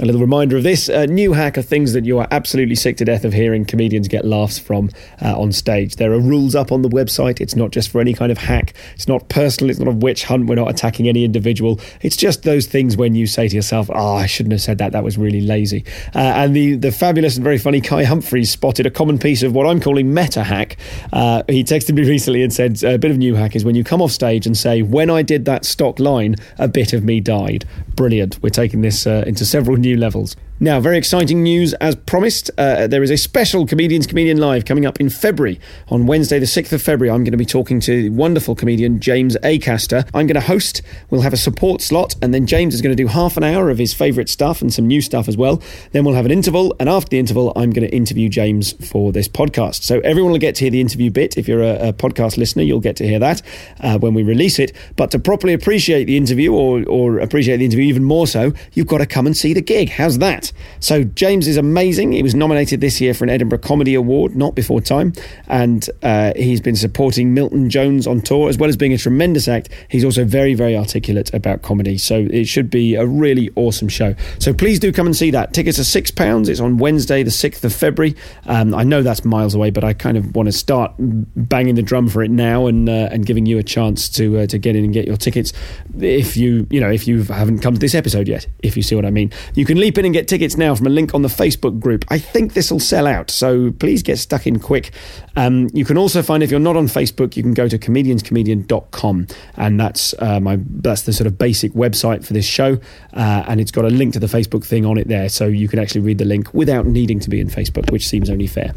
[0.00, 0.88] a little reminder of this.
[0.88, 4.08] Uh, new hack are things that you are absolutely sick to death of hearing comedians
[4.08, 4.90] get laughs from
[5.22, 5.96] uh, on stage.
[5.96, 7.40] There are rules up on the website.
[7.40, 8.74] It's not just for any kind of hack.
[8.94, 9.70] It's not personal.
[9.70, 10.46] It's not a witch hunt.
[10.46, 11.80] We're not attacking any individual.
[12.02, 14.92] It's just those things when you say to yourself, oh, I shouldn't have said that.
[14.92, 15.84] That was really lazy.
[16.14, 19.54] Uh, and the, the fabulous and very funny Kai Humphries spotted a common piece of
[19.54, 20.76] what I'm calling meta hack.
[21.12, 23.84] Uh, he texted me recently and said, a bit of new hack is when you
[23.84, 27.20] come off stage and say, when I did that stock line, a bit of me
[27.20, 27.64] died.
[27.94, 28.42] Brilliant.
[28.42, 30.36] We're taking this uh, into several new levels.
[30.58, 32.50] Now, very exciting news as promised.
[32.56, 35.60] Uh, there is a special Comedians Comedian Live coming up in February.
[35.88, 39.36] On Wednesday, the 6th of February, I'm going to be talking to wonderful comedian James
[39.42, 40.08] Acaster.
[40.14, 43.02] I'm going to host, we'll have a support slot, and then James is going to
[43.02, 45.60] do half an hour of his favourite stuff and some new stuff as well.
[45.92, 49.12] Then we'll have an interval, and after the interval, I'm going to interview James for
[49.12, 49.82] this podcast.
[49.82, 51.36] So everyone will get to hear the interview bit.
[51.36, 53.42] If you're a, a podcast listener, you'll get to hear that
[53.80, 54.72] uh, when we release it.
[54.96, 58.86] But to properly appreciate the interview, or, or appreciate the interview even more so, you've
[58.86, 59.90] got to come and see the gig.
[59.90, 60.45] How's that?
[60.80, 62.12] So James is amazing.
[62.12, 65.12] He was nominated this year for an Edinburgh Comedy Award, not before time,
[65.48, 69.48] and uh, he's been supporting Milton Jones on tour as well as being a tremendous
[69.48, 69.68] act.
[69.88, 71.98] He's also very, very articulate about comedy.
[71.98, 74.14] So it should be a really awesome show.
[74.38, 75.52] So please do come and see that.
[75.52, 76.48] Tickets are six pounds.
[76.48, 78.14] It's on Wednesday, the sixth of February.
[78.46, 81.82] Um, I know that's miles away, but I kind of want to start banging the
[81.82, 84.76] drum for it now and uh, and giving you a chance to uh, to get
[84.76, 85.52] in and get your tickets
[85.98, 88.46] if you you know if you haven't come to this episode yet.
[88.62, 90.86] If you see what I mean, you can leap in and get tickets now from
[90.86, 92.04] a link on the Facebook group.
[92.08, 94.92] I think this will sell out, so please get stuck in quick.
[95.36, 99.26] Um, you can also find, if you're not on Facebook, you can go to comedianscomedian.com,
[99.56, 102.78] and that's uh, my that's the sort of basic website for this show,
[103.14, 105.68] uh, and it's got a link to the Facebook thing on it there, so you
[105.68, 108.72] can actually read the link without needing to be in Facebook, which seems only fair.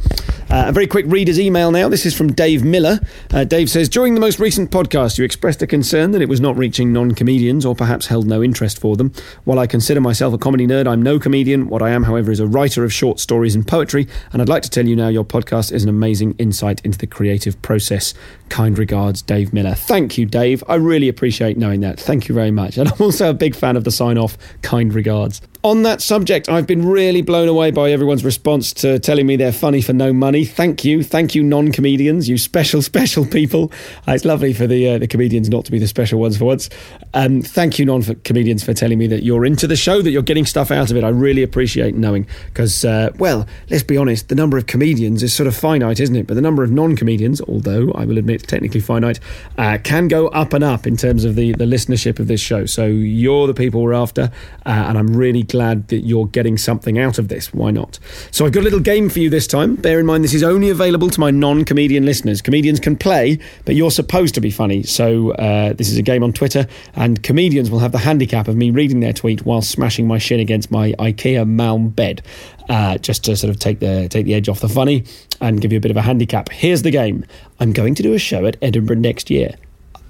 [0.49, 1.87] Uh, a very quick reader's email now.
[1.87, 2.99] This is from Dave Miller.
[3.31, 6.41] Uh, Dave says, during the most recent podcast, you expressed a concern that it was
[6.41, 9.13] not reaching non-comedians, or perhaps held no interest for them.
[9.45, 11.69] While I consider myself a comedy nerd, I'm no comedian.
[11.69, 14.63] What I am, however, is a writer of short stories and poetry, and I'd like
[14.63, 18.15] to tell you now your podcast is an amazing insight into the creative process.
[18.49, 19.75] Kind regards, Dave Miller.
[19.75, 20.63] Thank you, Dave.
[20.67, 21.99] I really appreciate knowing that.
[21.99, 22.77] Thank you very much.
[22.77, 25.41] And I'm also a big fan of the sign off, kind regards.
[25.61, 29.51] On that subject, I've been really blown away by everyone's response to telling me they're
[29.51, 30.45] funny for no money.
[30.45, 31.03] Thank you.
[31.03, 33.69] Thank you, non comedians, you special, special people.
[34.07, 36.45] Uh, it's lovely for the, uh, the comedians not to be the special ones for
[36.45, 36.69] once.
[37.13, 40.21] Um, thank you, non comedians, for telling me that you're into the show, that you're
[40.21, 41.03] getting stuff out of it.
[41.03, 45.33] I really appreciate knowing because, uh, well, let's be honest, the number of comedians is
[45.33, 46.25] sort of finite, isn't it?
[46.25, 49.19] But the number of non comedians, although I will admit technically finite,
[49.57, 52.65] uh, can go up and up in terms of the, the listenership of this show.
[52.65, 54.31] So you're the people we're after,
[54.65, 57.53] uh, and I'm really glad that you're getting something out of this.
[57.53, 57.99] Why not?
[58.31, 59.75] So I've got a little game for you this time.
[59.75, 62.41] Bear in mind, this is only available to my non comedian listeners.
[62.41, 64.83] Comedians can play, but you're supposed to be funny.
[64.83, 68.55] So uh, this is a game on Twitter, and comedians will have the handicap of
[68.55, 72.21] me reading their tweet while smashing my shin against my IKEA Malm bed.
[72.69, 75.03] Uh, just to sort of take the take the edge off the funny
[75.41, 76.49] and give you a bit of a handicap.
[76.49, 77.25] Here's the game.
[77.59, 79.55] I'm going to do a show at Edinburgh next year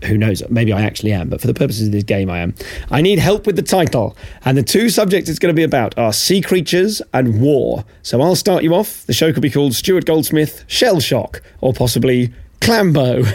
[0.06, 0.41] who knows?
[0.50, 2.54] Maybe I actually am, but for the purposes of this game, I am.
[2.89, 5.98] I need help with the title, and the two subjects it's going to be about
[5.98, 7.84] are sea creatures and war.
[8.02, 9.06] So I'll start you off.
[9.06, 13.26] The show could be called Stuart Goldsmith Shell Shock, or possibly Clambo.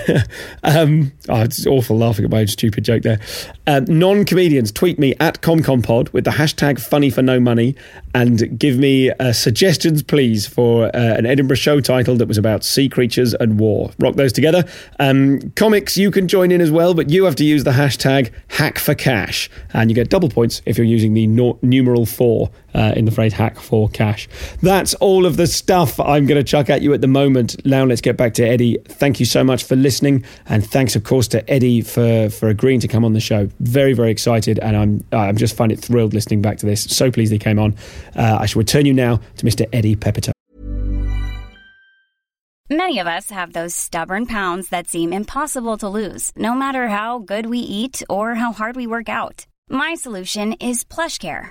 [0.63, 3.19] um, oh, it's awful laughing at my own stupid joke there.
[3.67, 7.75] Uh, Non comedians, tweet me at ComComPod with the hashtag funny for no money
[8.15, 12.65] and give me uh, suggestions, please, for uh, an Edinburgh show title that was about
[12.65, 13.91] sea creatures and war.
[13.99, 14.65] Rock those together.
[15.01, 18.31] Um, comics, you can join in as well, but you have to use the hashtag
[18.49, 19.51] hack for cash.
[19.73, 23.11] And you get double points if you're using the no- numeral four uh, in the
[23.11, 24.29] phrase hack for cash.
[24.63, 27.65] That's all of the stuff I'm going to chuck at you at the moment.
[27.65, 28.79] Now let's get back to Eddie.
[28.85, 32.81] Thank you so much for listening, and thanks of course to Eddie for for agreeing
[32.81, 33.49] to come on the show.
[33.61, 36.83] Very very excited, and I'm I'm just find it thrilled listening back to this.
[36.85, 37.75] So pleased he came on.
[38.17, 39.67] Uh, I shall return you now to Mr.
[39.73, 40.33] Eddie Pepitone.
[42.71, 47.19] Many of us have those stubborn pounds that seem impossible to lose, no matter how
[47.19, 49.47] good we eat or how hard we work out.
[49.69, 51.51] My solution is PlushCare.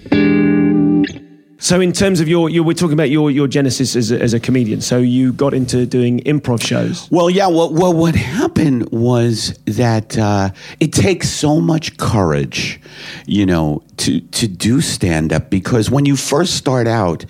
[1.61, 4.33] So, in terms of your, your we're talking about your, your genesis as a, as
[4.33, 4.81] a comedian.
[4.81, 7.07] So, you got into doing improv shows.
[7.11, 7.45] Well, yeah.
[7.45, 12.81] Well, well what happened was that uh, it takes so much courage,
[13.27, 17.25] you know, to to do stand up because when you first start out,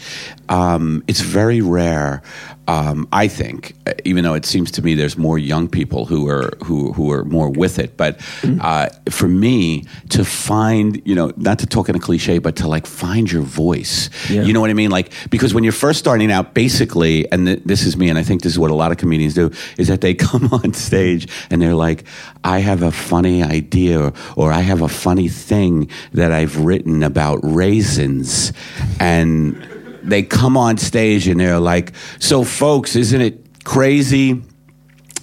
[0.48, 2.22] um, it's very rare.
[2.71, 6.51] Um, I think, even though it seems to me there's more young people who are
[6.63, 8.21] who who are more with it, but
[8.62, 12.69] uh, for me to find, you know, not to talk in a cliche, but to
[12.69, 14.10] like find your voice.
[14.29, 14.43] Yeah.
[14.43, 14.89] You know what I mean?
[14.89, 18.23] Like because when you're first starting out, basically, and th- this is me, and I
[18.23, 21.27] think this is what a lot of comedians do, is that they come on stage
[21.49, 22.05] and they're like,
[22.45, 27.03] "I have a funny idea," or, or "I have a funny thing that I've written
[27.03, 28.53] about raisins,"
[28.97, 29.62] and
[30.03, 34.41] they come on stage and they're like, "So, folks, isn't it crazy?"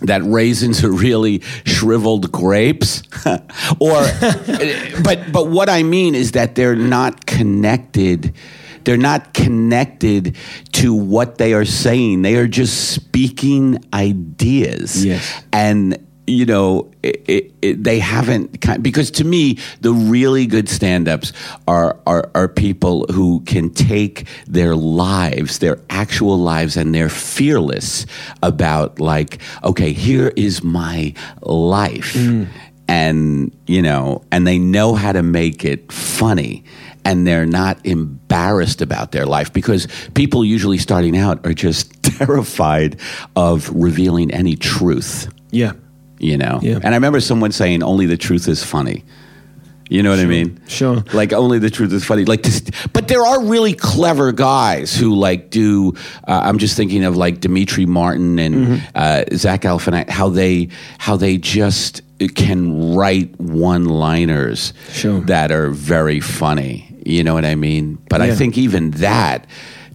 [0.00, 3.02] that raisins are really shriveled grapes
[3.80, 4.00] or
[5.02, 8.32] but but what i mean is that they're not connected
[8.84, 10.36] they're not connected
[10.70, 15.42] to what they are saying they are just speaking ideas Yes.
[15.52, 20.68] and you know it, it, it, they haven't kind because to me the really good
[20.68, 21.32] stand-ups
[21.66, 28.06] are, are are people who can take their lives their actual lives and they're fearless
[28.42, 32.14] about like okay here is my life.
[32.14, 32.48] Mm.
[32.90, 36.64] And you know and they know how to make it funny
[37.04, 42.98] and they're not embarrassed about their life because people usually starting out are just terrified
[43.36, 45.32] of revealing any truth.
[45.50, 45.72] Yeah.
[46.20, 46.76] You know Yeah.
[46.76, 49.04] and i remember someone saying only the truth is funny
[49.90, 51.02] you know what i mean Sure.
[51.14, 55.14] like only the truth is funny like just, but there are really clever guys who
[55.14, 55.94] like do
[56.26, 58.85] uh, i'm just thinking of like Demetri Martin and Mm-hmm.
[58.94, 62.02] uh, zach Galifianakis, how they how they just
[62.35, 65.20] can write one liners Sure.
[65.20, 69.46] that are very funny you know what i mean but i think even that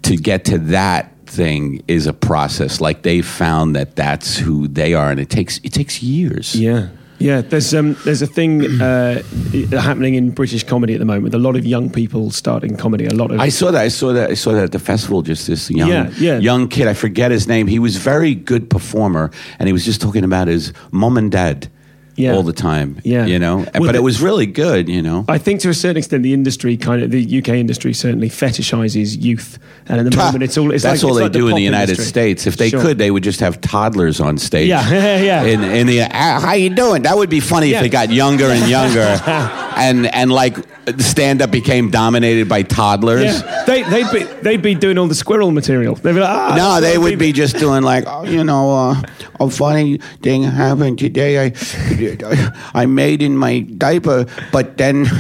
[0.03, 4.93] to get to that thing is a process like they found that that's who they
[4.93, 6.87] are and it takes it takes years Yeah.
[7.19, 9.21] Yeah, there's um, there's a thing uh,
[9.71, 13.05] happening in British comedy at the moment with a lot of young people starting comedy.
[13.05, 13.81] A lot of I saw that.
[13.81, 14.29] I saw that.
[14.31, 15.21] I saw that at the festival.
[15.21, 16.39] Just this young, Yeah, yeah.
[16.39, 16.87] young kid.
[16.87, 17.67] I forget his name.
[17.67, 21.69] He was very good performer, and he was just talking about his mom and dad
[22.15, 22.34] Yeah.
[22.36, 22.99] all the time.
[23.04, 23.26] Yeah.
[23.26, 23.58] you know.
[23.58, 24.88] Well, but the- it was really good.
[24.89, 25.26] You know.
[25.28, 29.21] I think to a certain extent, the industry kind of the UK industry certainly fetishizes
[29.21, 31.56] youth, and at the moment it's all it's That's like, all they like do in
[31.56, 32.06] the United industry.
[32.06, 32.45] States.
[32.47, 32.82] If they Sure.
[32.82, 34.67] could, they would just have toddlers on stage.
[34.69, 34.88] Yeah,
[35.21, 35.43] yeah.
[35.43, 37.04] In, in the ah, how you doing?
[37.04, 37.78] That would be funny Yeah.
[37.78, 38.99] if they got younger and younger,
[39.75, 40.57] and and like
[40.99, 43.23] stand up became dominated by toddlers.
[43.23, 45.95] Yeah, they, they'd be they'd be doing all the squirrel material.
[45.95, 49.01] They'd be like, ah, No, they would be just doing like, oh, you know, uh,
[49.39, 51.45] a funny thing happened today.
[51.45, 51.53] I,
[52.73, 55.05] I made in my diaper, but then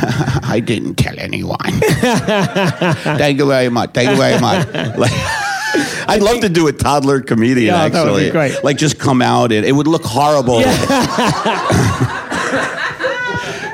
[0.43, 1.57] I didn't tell anyone.
[1.71, 3.91] Thank you very much.
[3.93, 4.67] Thank you very much.
[4.97, 5.11] Like,
[6.07, 7.73] I'd love to do a toddler comedian.
[7.73, 8.63] Yeah, actually, that would be great.
[8.63, 10.59] Like, just come out and it would look horrible.
[10.59, 10.67] It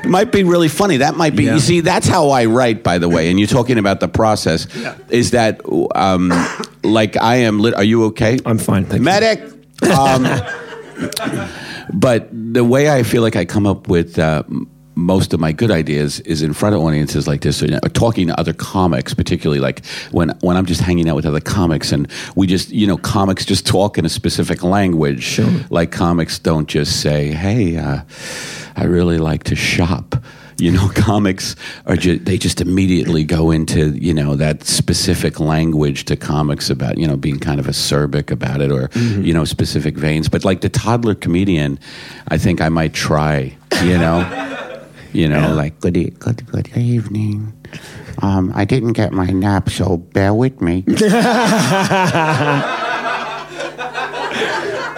[0.10, 0.98] might be really funny.
[0.98, 1.46] That might be.
[1.46, 1.56] Yeah.
[1.56, 2.84] You see, that's how I write.
[2.84, 4.68] By the way, and you're talking about the process.
[5.10, 5.62] Is that
[5.96, 6.32] um,
[6.84, 7.60] like I am?
[7.60, 8.40] Lit- are you okay?
[8.46, 9.06] I'm fine, thank you.
[9.06, 9.42] Medic.
[9.84, 10.24] Um,
[11.94, 14.20] but the way I feel like I come up with.
[14.20, 14.44] Uh,
[15.00, 17.80] most of my good ideas is in front of audiences like this, or, you know,
[17.94, 21.92] talking to other comics, particularly like when when I'm just hanging out with other comics,
[21.92, 25.24] and we just you know comics just talk in a specific language.
[25.24, 25.50] Sure.
[25.70, 28.02] Like comics don't just say, "Hey, uh,
[28.76, 30.16] I really like to shop."
[30.60, 36.04] You know, comics are just, they just immediately go into, you know, that specific language
[36.06, 39.96] to comics about, you know, being kind of acerbic about it or, you know, specific
[39.96, 40.28] veins.
[40.28, 41.80] But like the toddler comedian,
[42.28, 44.20] I think I might try, you know,
[45.14, 47.54] you know, like, good, e- good, good evening.
[48.22, 50.84] Um, I didn't get my nap, so bear with me.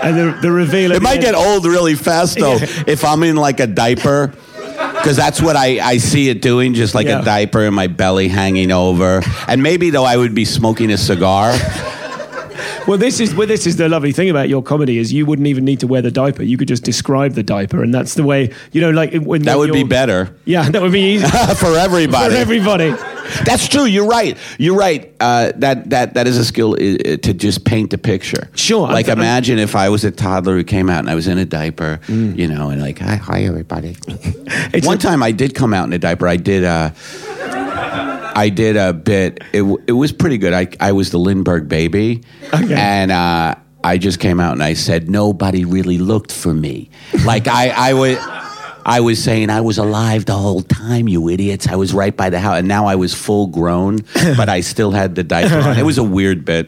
[0.03, 0.91] And the, the reveal.
[0.93, 4.33] It might end- get old really fast though if I'm in like a diaper.
[4.77, 7.21] Because that's what I, I see it doing, just like Yeah.
[7.21, 9.21] a diaper and my belly hanging over.
[9.47, 11.53] And maybe though I would be smoking a cigar.
[12.87, 15.47] Well, this is well, this is the lovely thing about your comedy is you wouldn't
[15.47, 16.43] even need to wear the diaper.
[16.43, 18.89] You could just describe the diaper, and that's the way you know.
[18.91, 22.33] Like when That would be better Yeah, that would be easy for everybody.
[22.33, 22.95] for everybody.
[23.45, 23.85] That's true.
[23.85, 24.37] You're right.
[24.57, 25.13] You're right.
[25.19, 28.49] Uh, that that that is a skill uh, to just paint a picture.
[28.55, 31.15] Sure, I'm- Like I'm- imagine if I was a toddler who came out and I
[31.15, 33.95] was in a diaper, you know, and like hi, hi everybody.
[34.83, 36.27] One a- time I did come out in a diaper.
[36.27, 36.63] I did.
[36.65, 36.91] Uh,
[38.35, 39.39] I did a bit.
[39.53, 40.53] It, it was pretty good.
[40.53, 42.21] I I was the Lindbergh baby,
[42.53, 42.73] Okay.
[42.73, 46.89] and uh, I just came out and I said nobody really looked for me.
[47.25, 48.17] Like I I was.
[48.83, 51.67] I was saying I was alive the whole time, you idiots.
[51.67, 53.97] I was right by the house, and now I was full grown,
[54.35, 55.77] but I still had the diaper on.
[55.77, 56.65] It was a weird bit.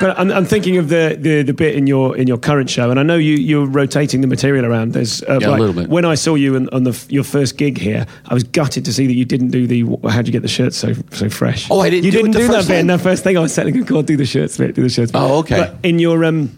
[0.00, 2.90] But I'm, I'm thinking of the, the, the bit in your in your current show,
[2.90, 4.92] and I know you you're rotating the material around.
[4.92, 5.88] There's uh, Yeah, a little bit.
[5.88, 8.92] When I saw you in, on the your first gig here, I was gutted to
[8.92, 11.68] see that you didn't do the how'd you get the shirt so so fresh.
[11.70, 12.98] Oh, I didn't You do didn't the do that bit in time?
[12.98, 13.36] that first thing.
[13.36, 15.58] I was saying, "God, do the shirts bit, do the shirts." bit." Oh, okay.
[15.58, 16.50] But in your um,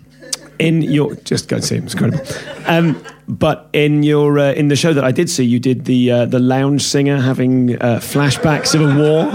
[0.59, 1.85] in your just go and see him.
[1.85, 2.25] It's incredible.
[2.67, 6.11] Um, but in your uh, in the show that I did see, you did the
[6.11, 9.31] uh, the lounge singer having uh, flashbacks of a war.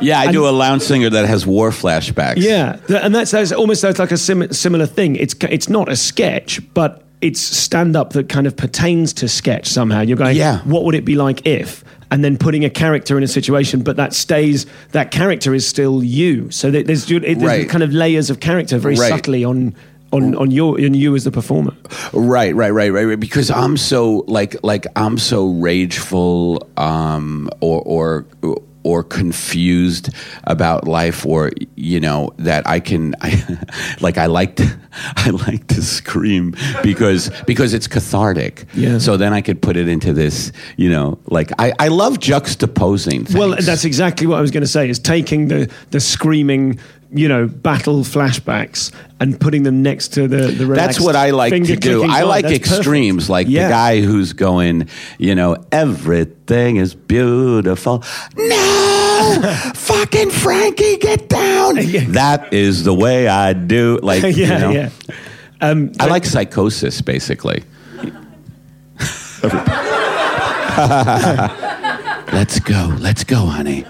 [0.00, 2.34] Yeah, I And- do a lounge singer that has war flashbacks.
[2.38, 5.16] Yeah, and that's, that's almost that's like a sim- similar thing.
[5.16, 9.66] It's it's not a sketch, but it's stand up that kind of pertains to sketch
[9.68, 10.02] somehow.
[10.02, 10.58] You're going, Yeah.
[10.64, 11.82] what would it be like if?
[12.10, 14.66] And then putting a character in a situation, but that stays.
[14.92, 16.50] That character is still you.
[16.50, 17.68] So there's, there's Right.
[17.68, 19.08] kind of layers of character very Right.
[19.08, 19.74] subtly on.
[20.12, 21.72] On, on your on you as the performer,
[22.12, 23.18] Right, right, right, right, right.
[23.18, 27.82] Because I'm so like like I'm so rageful, um, or
[28.44, 30.10] or or confused
[30.44, 33.58] about life, or you know that I can, I,
[34.00, 34.78] like I like to,
[35.16, 38.66] I like to scream because because it's cathartic.
[38.74, 38.98] Yeah.
[38.98, 43.26] So then I could put it into this, you know, like I I love juxtaposing.
[43.26, 43.34] Things.
[43.34, 44.88] Well, that's exactly what I was going to say.
[44.88, 46.78] Is taking the the screaming,
[47.14, 50.66] you know, battle flashbacks and putting them next to the the.
[50.66, 52.02] That's what I like to do.
[52.04, 52.26] I vibe.
[52.28, 52.78] like That's perfect.
[52.78, 53.68] extremes, like Yeah.
[53.68, 58.02] the guy who's going, you know, everything is beautiful.
[58.36, 59.40] No,
[59.74, 61.76] fucking Frankie, get down.
[61.76, 62.04] Yeah.
[62.08, 63.98] That is the way I do.
[64.02, 64.90] Like, yeah, you know, yeah.
[65.60, 67.62] Um, I like psychosis, basically.
[72.32, 73.84] let's go, let's go, honey.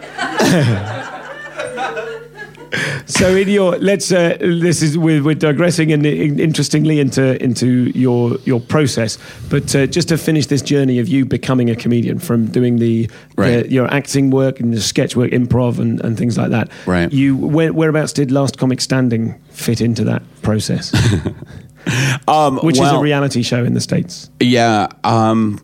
[3.06, 7.90] So in your let's uh, this is we're, we're digressing and in, interestingly into into
[7.98, 9.18] your your process,
[9.50, 13.08] but uh, just to finish this journey of you becoming a comedian from doing the,
[13.36, 13.64] Right.
[13.64, 16.70] the your acting work and the sketch work, improv and, and things like that.
[16.86, 17.12] Right.
[17.12, 20.92] You where, whereabouts did Last Comic Standing fit into that process,
[22.28, 24.30] Um, which is a reality show in the states?
[24.40, 24.88] Yeah.
[25.04, 25.60] Um,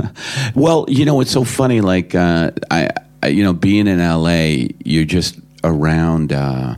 [0.54, 1.80] well, you know, it's so funny.
[1.80, 2.88] Like, uh, I,
[3.22, 6.76] I, you know, being in LA, you're just around uh,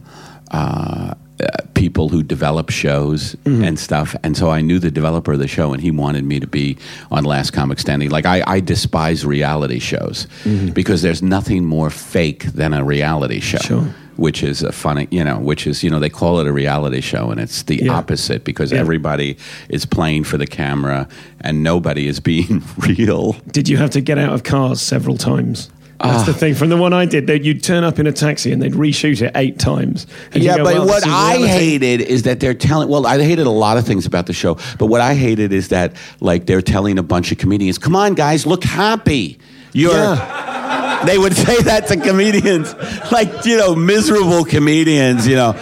[0.51, 4.14] uh, uh, people who develop shows and stuff.
[4.23, 6.77] And so I knew the developer of the show, and he wanted me to be
[7.11, 8.11] on Last Comic Standing.
[8.11, 10.27] Like, I, I despise reality shows
[10.73, 13.59] because there's nothing more fake than a reality show.
[13.59, 13.95] Sure.
[14.16, 17.01] Which is a funny, you know, which is, you know, they call it a reality
[17.01, 17.92] show, and it's the Yeah.
[17.95, 18.79] opposite because Yeah.
[18.79, 19.38] everybody
[19.71, 21.09] is playing for the camera
[21.40, 23.37] and nobody is being real.
[23.51, 25.71] Did you have to get out of cars several times?
[26.02, 26.12] Ah.
[26.12, 26.54] That's the thing.
[26.54, 29.22] From the one I did, that you'd turn up in a taxi and they'd reshoot
[29.22, 30.06] it eight times.
[30.32, 32.88] And you Yeah, go, but "Well, what I hated is that they're telling.
[32.88, 35.68] Well, I hated a lot of things about the show, but what I hated is
[35.68, 39.38] that like they're telling a bunch of comedians, "Come on, guys, look happy."
[39.72, 40.18] You're.
[41.04, 42.72] They would say that to comedians,
[43.10, 45.26] like you know, miserable comedians.
[45.26, 45.52] You know,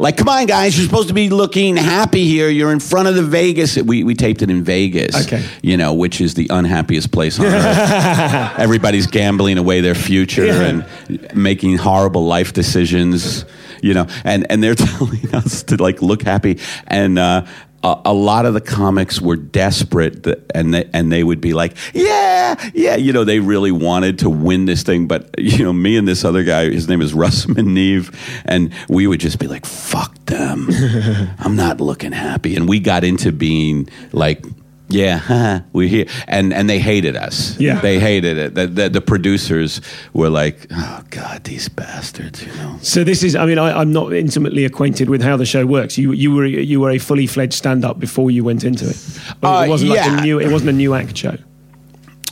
[0.00, 2.48] like, "Come on, guys, you're supposed to be looking happy here.
[2.48, 5.14] You're in front of the Vegas." We we taped it in Vegas.
[5.26, 5.44] Okay.
[5.62, 8.58] You know, which is the unhappiest place on earth.
[8.58, 10.62] Everybody's gambling away their future Yeah.
[11.08, 13.44] and making horrible life decisions,
[13.82, 16.58] you know, and, and they're telling us to like look happy.
[16.86, 17.44] And, uh,
[17.82, 21.52] a, a lot of the comics were desperate that, and they, and they would be
[21.52, 25.06] like, yeah, yeah, you know, they really wanted to win this thing.
[25.06, 28.14] But, you know, me and this other guy, his name is Russ Meneve,
[28.44, 30.68] and we would just be like, fuck them.
[31.38, 32.56] I'm not looking happy.
[32.56, 34.44] And we got into being like,
[34.90, 37.58] yeah, we're here, and and they hated us.
[37.58, 37.80] Yeah.
[37.80, 38.54] they hated it.
[38.54, 39.80] The, the, the producers
[40.12, 42.78] were like, "Oh God, these bastards!" You know.
[42.82, 43.36] So this is.
[43.36, 45.96] I mean, I, I'm not intimately acquainted with how the show works.
[45.96, 48.96] You you were you were a fully fledged stand up before you went into it.
[49.42, 50.18] Uh, it wasn't like yeah.
[50.18, 50.40] a new.
[50.40, 51.36] It wasn't a new act show.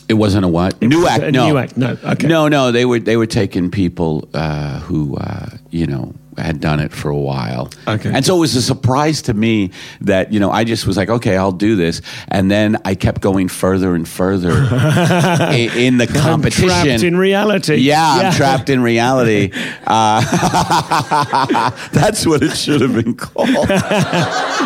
[0.09, 0.81] It wasn't a what?
[0.81, 1.23] New act?
[1.33, 1.49] no.
[1.49, 2.27] new act, no, okay.
[2.27, 2.73] No, no.
[2.73, 7.11] They were they were taking people uh, who uh, you know had done it for
[7.11, 7.71] a while.
[7.87, 8.11] Okay.
[8.13, 9.71] And so it was a surprise to me
[10.01, 13.21] that you know I just was like, okay, I'll do this, and then I kept
[13.21, 14.51] going further and further
[15.53, 16.71] in, in the competition.
[16.71, 17.77] I'm trapped in reality.
[17.77, 19.51] Yeah, I'm trapped in reality.
[19.87, 20.21] Uh,
[21.93, 23.69] that's what it should have been called.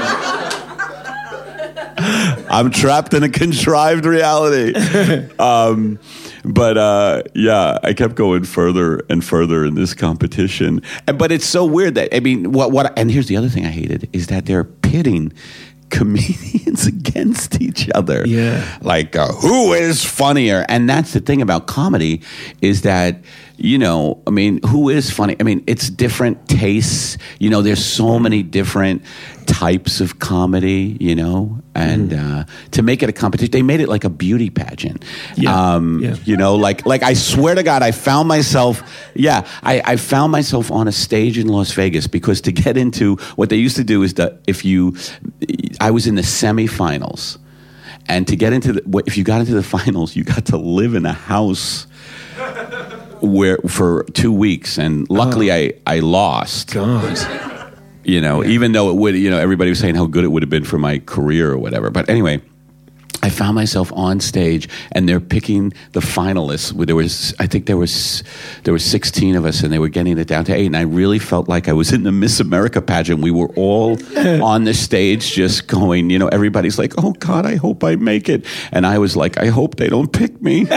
[2.53, 4.75] I'm trapped in a contrived reality.
[5.39, 5.99] Um,
[6.45, 10.83] but uh, yeah, I kept going further and further in this competition.
[11.09, 12.97] And- But it's so weird that I mean, what what?
[12.99, 15.33] And here's the other thing I hated is that they're pitting
[15.91, 18.25] comedians against each other.
[18.27, 18.65] Yeah.
[18.83, 20.65] like uh, who is funnier?
[20.69, 22.23] And that's the thing about comedy
[22.61, 23.17] is that
[23.59, 25.37] you know, I mean, who is funny?
[25.39, 27.17] I mean, it's different tastes.
[27.39, 29.03] You know, there's so many different
[29.63, 30.97] types of comedy.
[31.01, 32.41] You know, and Mm-hmm.
[32.41, 35.05] uh, to make it a competition, they made it like a beauty pageant.
[35.37, 35.75] Yeah.
[35.75, 36.17] Um, Yeah.
[36.25, 38.83] You know, like like I swear to God, I found myself.
[39.15, 43.17] Yeah, I, I found myself on a stage in Las Vegas because to get into
[43.37, 44.95] what they used to do is that if you,
[45.81, 47.39] I was in the semifinals,
[48.09, 50.95] and to get into the if you got into the finals, you got to live
[50.97, 51.87] in a house
[53.21, 57.19] where for two weeks, and luckily I I lost God.
[58.05, 60.43] You know, even though it would, you know, everybody was saying how good it would
[60.43, 61.91] have been for my career or whatever.
[61.91, 62.41] But anyway,
[63.25, 66.73] I found myself on stage, and they're picking the finalists.
[66.87, 68.25] There was, I think there was,
[68.65, 70.67] there was sixteen of us, and they were getting it down to eight.
[70.67, 73.21] And I really felt like I was in the Miss America pageant.
[73.21, 73.97] We were all
[74.43, 78.29] on the stage, just going, you know, everybody's like, "Oh God, I hope I make
[78.29, 80.67] it," and I was like, "I hope they don't pick me."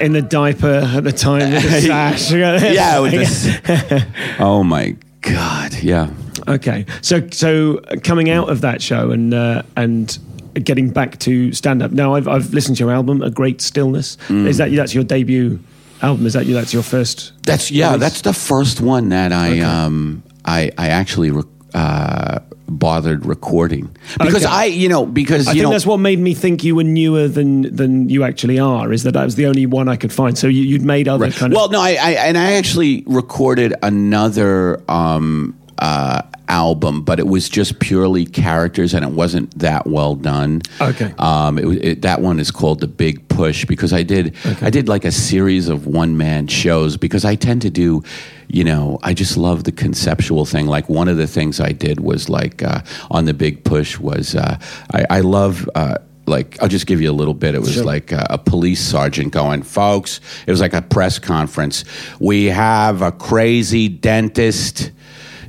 [0.00, 2.32] In the diaper at the time with the sash.
[2.32, 4.36] yeah, with this.
[4.40, 6.10] oh my God, yeah.
[6.48, 10.18] Okay, so so coming out of that show and uh, and
[10.54, 11.92] getting back to stand up.
[11.92, 14.16] Now I've I've listened to your album, A Great Stillness.
[14.28, 14.46] Mm.
[14.46, 15.60] Is that that's your debut
[16.02, 16.26] album?
[16.26, 16.54] Is that you?
[16.54, 17.32] That's your first?
[17.44, 17.88] That's yeah.
[17.88, 18.00] release?
[18.00, 21.42] That's the first one that I um I I actually re-
[21.74, 24.52] uh, bothered recording because Okay.
[24.52, 27.28] I you know because I think know that's what made me think you were newer
[27.28, 28.92] than than you actually are.
[28.92, 30.38] Is that that was the only one I could find?
[30.38, 33.74] So you, you'd made other kind of well no I, I and I actually recorded
[33.82, 40.14] another um uh album but it was just purely characters and it wasn't that well
[40.14, 41.12] done Okay.
[41.18, 44.86] um it, it, that one is called the big push because i did i did
[44.88, 48.02] like a series of one man shows because i tend to do
[48.48, 52.00] you know i just love the conceptual thing like one of the things i did
[52.00, 52.80] was like uh,
[53.10, 54.58] on the big push was uh,
[54.92, 57.56] I, I love uh, like I'll just give you a little bit.
[57.56, 57.84] It was Sure.
[57.84, 61.84] like a, a police sergeant going, "Folks, it was like a press conference.
[62.20, 64.92] We have a crazy dentist."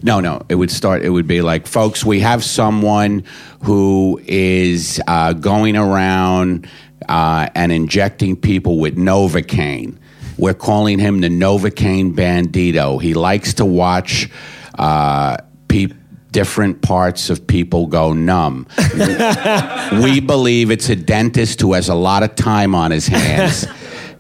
[0.04, 0.45] No, no.
[0.49, 1.01] It would start.
[1.01, 3.24] It would be like, "Folks, we have someone
[3.64, 6.68] who is uh, going around
[7.08, 9.97] uh, and injecting people with Novocaine.
[10.38, 13.01] We're calling him the Novocaine Bandito.
[13.01, 14.30] He likes to watch
[14.78, 15.38] uh,
[15.68, 15.97] people."
[16.32, 18.66] Different parts of people go numb
[20.04, 23.68] we believe it's a dentist who has a lot of time on his hands.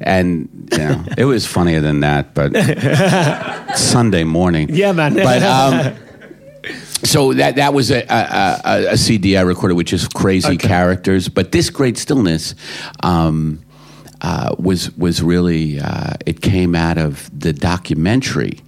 [0.03, 2.53] And you know, it was funnier than that, but
[3.77, 4.69] Sunday morning.
[4.69, 5.15] Yeah, man.
[5.15, 5.95] But um,
[7.03, 11.29] so that that was a, a, a, CD I recorded, which is crazy characters.
[11.29, 12.53] But this great stillness
[13.01, 13.63] um,
[14.21, 18.59] uh, was was really uh, it came out of the documentary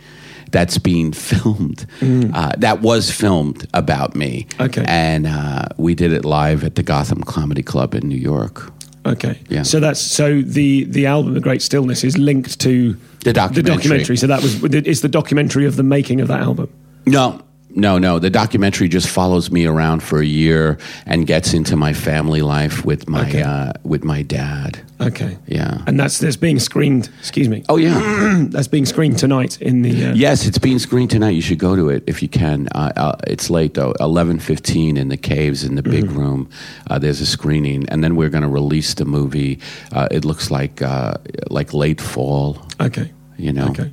[0.52, 1.86] that's being filmed.
[2.02, 4.48] Uh, that was filmed about me.
[4.52, 4.66] Mm.
[4.66, 4.86] Okay.
[4.88, 8.72] and uh, we did it live at the Gotham Comedy Club in New York.
[9.06, 9.40] Okay.
[9.50, 9.64] Yeah.
[9.64, 13.64] So that's so the the album The Great Stillness is linked to The documentary.
[13.64, 14.18] The documentary.
[14.18, 16.70] So that was it's the documentary of the making of that album.
[17.06, 17.42] No,
[17.76, 18.20] no, no.
[18.20, 22.86] The documentary just follows me around for a year and gets into my family life
[22.86, 23.42] with my Okay.
[23.42, 24.80] uh, with my dad.
[25.02, 25.38] Okay.
[25.46, 25.84] Yeah.
[25.86, 27.10] And that's that's being screened.
[27.20, 27.64] Excuse me.
[27.68, 28.46] Oh yeah.
[28.50, 30.06] That's being screened tonight in the.
[30.06, 31.32] Uh, yes, it's being screened tonight.
[31.32, 32.68] You should go to it if you can.
[32.74, 33.94] Uh, uh, it's late though.
[34.00, 36.18] Eleven fifteen in the caves in the big Mm-hmm.
[36.20, 36.50] room.
[36.90, 39.60] Uh, there's a screening, and then we're going to release the movie.
[39.92, 41.16] Uh, it looks like uh,
[41.50, 42.66] like late fall.
[42.80, 43.12] Okay.
[43.38, 43.68] You know.
[43.68, 43.92] Okay.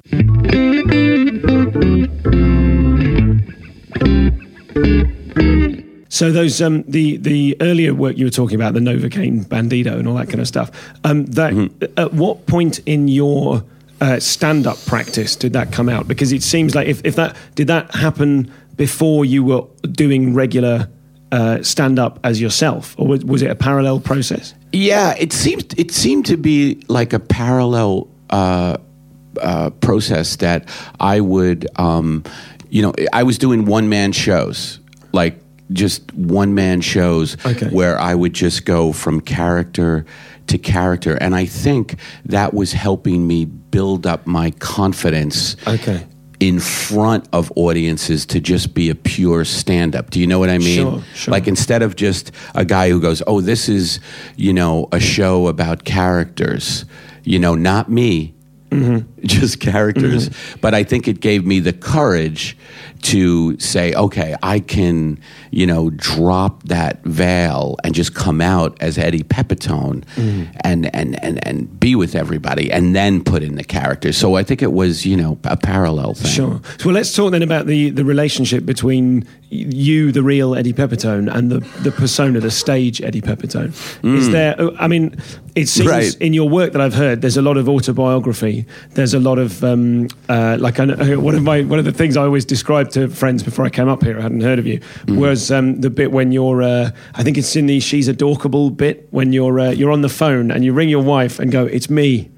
[6.08, 10.06] So those um, the the earlier work you were talking about the Novocaine Bandito and
[10.06, 10.70] all that kind of stuff.
[11.04, 13.64] Um, that at what point in your
[14.02, 16.06] uh, stand up practice did that come out?
[16.08, 20.88] Because it seems like if, if that did that happen before you were doing regular
[21.30, 24.54] uh, stand up as yourself, or was, was it a parallel process?
[24.72, 28.76] Yeah, it seemed it seemed to be like a parallel uh,
[29.40, 30.68] uh, process that
[31.00, 32.24] I would, um,
[32.72, 34.80] you know, I was doing one man shows
[35.12, 35.34] like
[35.72, 37.68] just one man shows Okay.
[37.68, 40.04] where I would just go from character
[40.46, 41.96] to character, and I think
[42.26, 46.04] that was helping me build up my confidence Okay.
[46.40, 50.10] in front of audiences to just be a pure stand up.
[50.10, 50.78] Do you know what I mean?
[50.78, 51.32] Sure, sure.
[51.32, 54.00] Like instead of just a guy who goes, "Oh, this is,
[54.36, 56.84] you know, a show about characters."
[57.24, 58.34] You know, not me.
[58.72, 59.20] Mm-hmm.
[59.26, 60.28] Just characters.
[60.28, 60.60] Mm-hmm.
[60.60, 62.56] But I think it gave me the courage
[63.02, 65.18] to say, okay, I can,
[65.50, 70.04] you know, drop that veil and just come out as Eddie Pepitone
[70.64, 74.12] and, and, and, and be with everybody and then put in the character.
[74.12, 76.30] So I think it was, you know, a parallel thing.
[76.30, 76.60] Sure.
[76.78, 81.30] So well, let's talk then about the, the relationship between you, the real Eddie Pepitone,
[81.34, 83.72] and the, the persona, the stage Eddie Pepitone.
[84.02, 84.56] Is there?
[84.80, 85.14] I mean,
[85.54, 85.92] it seems Mm.
[85.92, 86.14] Right.
[86.20, 88.64] in your work that I've heard, there's a lot of autobiography.
[88.90, 90.86] There's a lot of um, uh, like I
[91.16, 93.88] one of my one of the things I always described to friends before I came
[93.88, 94.18] up here.
[94.18, 94.80] I hadn't heard of you.
[95.06, 95.18] Mm.
[95.18, 96.62] Was um, the bit when you're?
[96.62, 100.08] Uh, I think it's in the "She's Adorkable" bit when you're uh, you're on the
[100.08, 102.30] phone and you ring your wife and go, "It's me,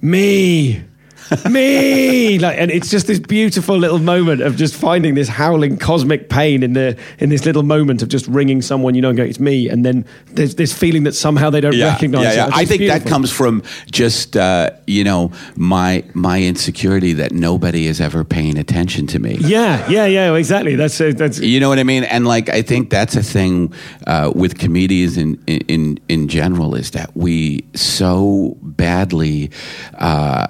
[0.00, 0.82] me."
[1.50, 6.28] me like and it's just this beautiful little moment of just finding this howling cosmic
[6.28, 9.24] pain in the in this little moment of just ringing someone you know and go
[9.24, 12.46] it's me and then there's this feeling that somehow they don't recognize yeah, it yeah.
[12.48, 17.86] It's I think that comes from just uh, you know my my insecurity that nobody
[17.86, 19.36] is ever paying attention to me.
[19.40, 22.04] yeah yeah yeah exactly that's uh, that's You know what I mean?
[22.04, 23.72] And like, I think that's a thing
[24.06, 29.50] uh, with comedians in, in in general is that we so badly
[29.98, 30.46] uh,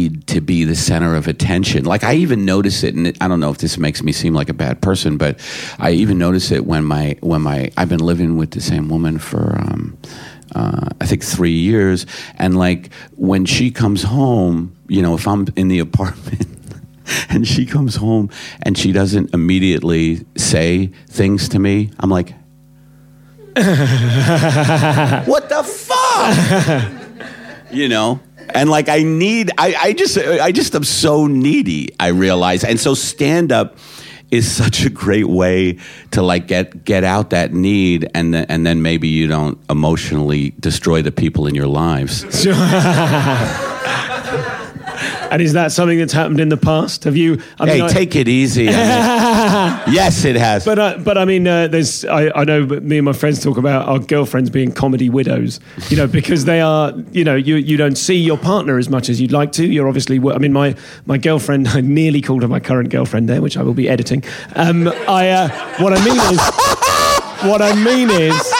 [0.00, 1.84] need to be the center of attention.
[1.84, 4.48] Like, I even notice it, and I don't know if this makes me seem like
[4.48, 5.38] a bad person, but
[5.78, 9.18] I even notice it when my when my I've been living with the same woman
[9.18, 9.56] for.
[9.58, 9.98] Um,
[10.52, 15.46] uh, I think three years, and like when she comes home, you know, if I'm
[15.54, 16.48] in the apartment
[17.28, 18.30] and she comes home
[18.62, 22.30] and she doesn't immediately say things to me, I'm like,
[23.54, 26.92] what the fuck?
[27.70, 28.18] you know?
[28.54, 32.64] And like I need I, I just I just am so needy, I realize.
[32.64, 33.76] And so stand up
[34.30, 35.78] is such a great way
[36.12, 40.50] to like get get out that need and then, and then maybe you don't emotionally
[40.60, 42.24] destroy the people in your lives.
[45.30, 48.16] and is that something that's happened in the past have you I hey, I- take
[48.16, 48.68] it easy.
[48.68, 48.72] I
[49.86, 50.64] mean, yes, it has.
[50.64, 53.56] But uh, but I mean, uh, there's I, I know me and my friends talk
[53.56, 57.76] about our girlfriends being comedy widows, you know, because they are you know you you
[57.76, 59.66] don't see your partner as much as you'd like to.
[59.66, 60.74] You're obviously I mean my
[61.06, 64.24] my girlfriend I nearly called her my current girlfriend there, which I will be editing.
[64.54, 66.40] Um, I uh, what I mean is
[67.50, 68.34] what I mean is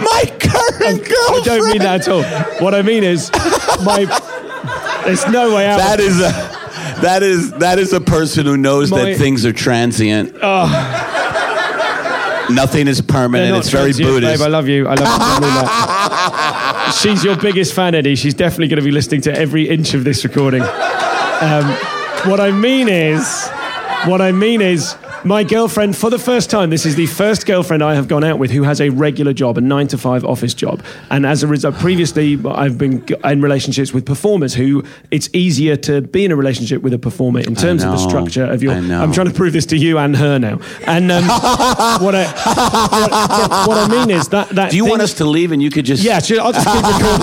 [0.00, 1.40] my current girlfriend.
[1.40, 2.22] I don't mean that at all.
[2.62, 3.30] What I mean is
[3.84, 4.06] my
[5.04, 5.78] there's no way out.
[5.78, 6.32] That is a
[7.02, 10.34] that is that is a person who knows My- that things are transient.
[12.50, 13.56] Nothing is permanent.
[13.56, 14.40] It's very Buddhist.
[14.40, 14.88] Babe, I love you.
[14.88, 16.92] I love you.
[16.92, 18.16] She's your biggest fan, Eddie.
[18.16, 20.62] She's definitely going to be listening to every inch of this recording.
[20.62, 21.64] Um,
[22.28, 23.48] what I mean is,
[24.06, 27.82] what I mean is, my girlfriend, for the first time, this is the first girlfriend
[27.82, 30.54] I have gone out with who has a regular job, a nine to five office
[30.54, 30.82] job.
[31.10, 36.00] And as a result, previously, I've been in relationships with performers who it's easier to
[36.00, 38.72] be in a relationship with a performer in terms of the structure of your.
[38.72, 39.02] I know.
[39.02, 40.60] I'm trying to prove this to you and her now.
[40.86, 41.24] And um,
[42.02, 44.48] what, I, what, what I mean is that.
[44.50, 46.66] that Do you thing- want us to leave and you could just yeah, I'll just
[46.66, 47.20] keep recording.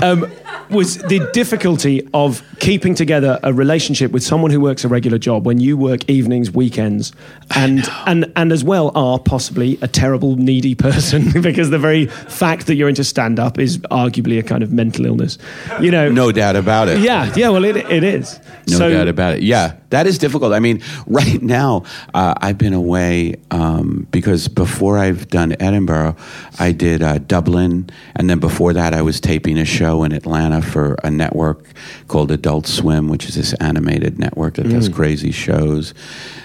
[0.02, 5.18] um, was the difficulty of keeping together a relationship with someone who works a regular
[5.18, 7.12] job when you work evenings, weekends,
[7.54, 12.66] and and and as well are possibly a terrible needy person because the very fact
[12.66, 15.38] that you're into stand up is arguably a kind of mental illness.
[15.80, 16.10] You know.
[16.10, 17.00] no doubt about it.
[17.00, 17.48] Yeah, yeah.
[17.48, 18.38] Well, it it is.
[18.68, 19.42] No so, doubt about it.
[19.42, 20.52] Yeah, that is difficult.
[20.52, 21.84] I mean, right now,
[22.14, 26.16] uh, I've been away um, because before I've done Edinburgh,
[26.58, 30.62] I did uh, Dublin, and then before that, I was taping a show in Atlanta
[30.62, 31.64] for a network
[32.08, 35.94] called Adult Swim, which is this animated network that does crazy shows.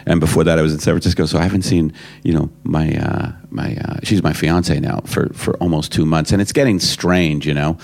[0.06, 1.94] And before that, I was in San Francisco, so I haven't seen,
[2.24, 6.32] you know, my uh, my uh, she's my fiance now for for almost two months,
[6.32, 7.78] and it's getting strange, you know,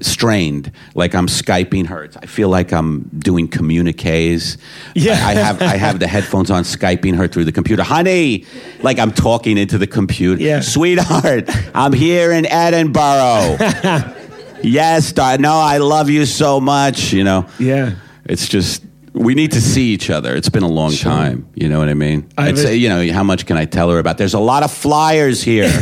[0.00, 0.70] strained.
[0.94, 2.04] Like I'm skyping her.
[2.04, 4.56] It's- I feel like I'm doing communiques.
[4.94, 5.12] Yeah.
[5.26, 7.82] I, I have I have the headphones on, skyping her through the computer.
[7.82, 8.44] Honey,
[8.82, 10.40] like I'm talking into the computer.
[10.42, 10.60] Yeah.
[10.60, 13.56] Sweetheart, I'm here in Edinburgh.
[14.62, 17.12] yes, dar- no, I love you so much.
[17.12, 17.46] You know.
[17.58, 17.96] Yeah.
[18.24, 18.82] It's just
[19.16, 20.36] we need to see each other.
[20.36, 21.48] It's been a long time.
[21.54, 22.28] You know what I mean?
[22.36, 24.18] I I'd say, you know, how much can I tell her about?
[24.18, 25.64] There's a lot of flyers here.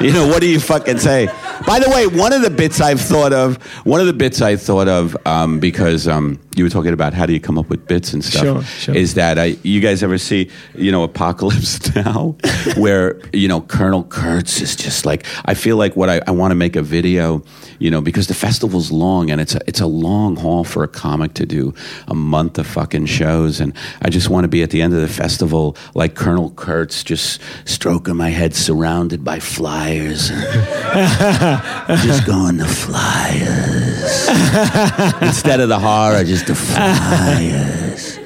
[0.00, 1.26] you know, what do you fucking say?
[1.66, 4.56] By the way, one of the bits I've thought of, one of the bits I
[4.56, 7.86] thought of, um, because um, you were talking about how do you come up with
[7.86, 8.42] bits and stuff.
[8.42, 8.96] Sure, sure.
[8.96, 12.36] Is that I, you guys ever see, you know, Apocalypse Now,
[12.76, 16.50] where, you know, Colonel Kurtz is just like, I feel like what I, I want
[16.50, 17.42] to make a video,
[17.78, 20.88] you know, because the festival's long and it's a, it's a long haul for a
[20.88, 21.74] comic to do
[22.06, 23.60] a month of fucking shows.
[23.60, 27.02] And I just want to be at the end of the festival like Colonel Kurtz,
[27.04, 30.30] just stroking my head surrounded by flyers.
[30.30, 30.42] And
[32.02, 34.28] just going to flyers.
[35.22, 38.16] Instead of the horror, just the flyers.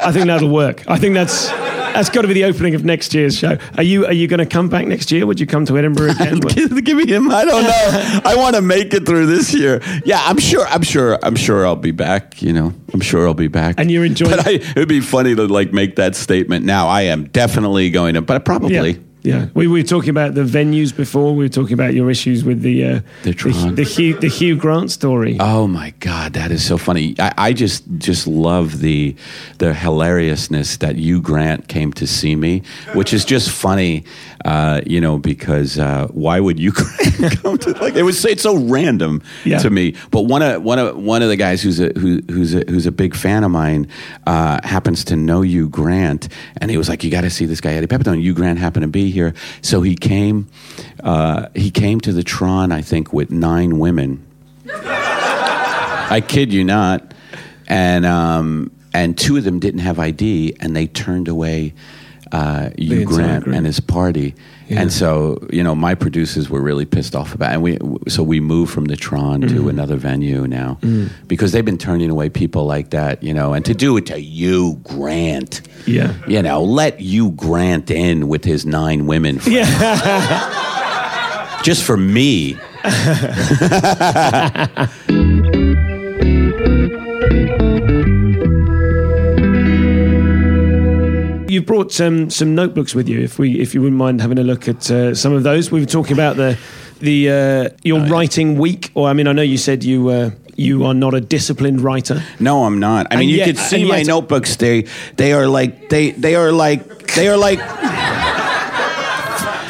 [0.00, 0.84] I think that'll work.
[0.88, 3.58] I think that's that's got to be the opening of next year's show.
[3.76, 5.26] Are you are you going to come back next year?
[5.26, 6.38] Would you come to Edinburgh again?
[6.84, 7.30] give, me him.
[7.32, 8.20] I don't know.
[8.24, 9.80] I want to make it through this year.
[10.04, 10.66] Yeah, I'm sure.
[10.68, 11.18] I'm sure.
[11.22, 12.40] I'm sure I'll be back.
[12.42, 13.76] You know, I'm sure I'll be back.
[13.78, 16.86] And you're enjoying- But I, it'd be funny to like make that statement now.
[16.86, 18.92] I am definitely going to, but probably.
[18.92, 18.98] Yeah.
[19.22, 21.34] Yeah, we, we were talking about the venues before.
[21.34, 23.74] We were talking about your issues with the uh, The Tron.
[23.74, 25.36] the, Hugh the Hugh Grant story.
[25.40, 27.14] Oh my God, that is so funny.
[27.18, 29.16] I, I just just love the
[29.58, 32.62] the hilariousness that Hugh Grant came to see me,
[32.94, 34.04] which is just funny,
[34.44, 38.42] uh, you know, because uh, why would Hugh Grant come to like it was it's
[38.42, 39.58] so random Yeah.
[39.58, 39.94] to me.
[40.10, 42.86] But one of one of one of the guys who's a who, who's a, who's
[42.86, 43.88] a big fan of mine
[44.26, 47.60] uh, happens to know Hugh Grant, and he was like, "You got to see this
[47.60, 50.48] guy Eddie Pepitone." Hugh Grant happened to be here, so he came.
[51.02, 54.24] Uh, he came to the Tron, I think, with nine women.
[54.70, 57.14] I kid you not.
[57.66, 61.74] And um, and two of them didn't have ID, and they turned away
[62.32, 64.34] uh, Hugh Grant and his party.
[64.70, 67.54] And so, you know, my producers were really pissed off about, it.
[67.54, 69.56] and we so we moved from the Tron Mm-hmm.
[69.56, 71.10] to another venue now Mm.
[71.26, 74.18] because they've been turning away people like that, you know, and to do it to
[74.18, 76.12] Hugh, Grant, Yeah.
[76.26, 79.68] you know, let Hugh, Grant in with his nine women, friends.
[81.64, 82.56] just for me.
[91.48, 93.20] You've brought some some notebooks with you.
[93.20, 95.80] If we if you wouldn't mind having a look at uh, some of those, we
[95.80, 96.58] were talking about the
[97.00, 98.90] the uh, your writing week.
[98.94, 102.22] Or I mean, I know you said you uh, you are not a disciplined writer.
[102.38, 103.06] No, I'm not.
[103.06, 104.56] I And mean, you yet- could see and my yet- notebooks.
[104.56, 104.84] They
[105.16, 107.60] they are like they they are like they are like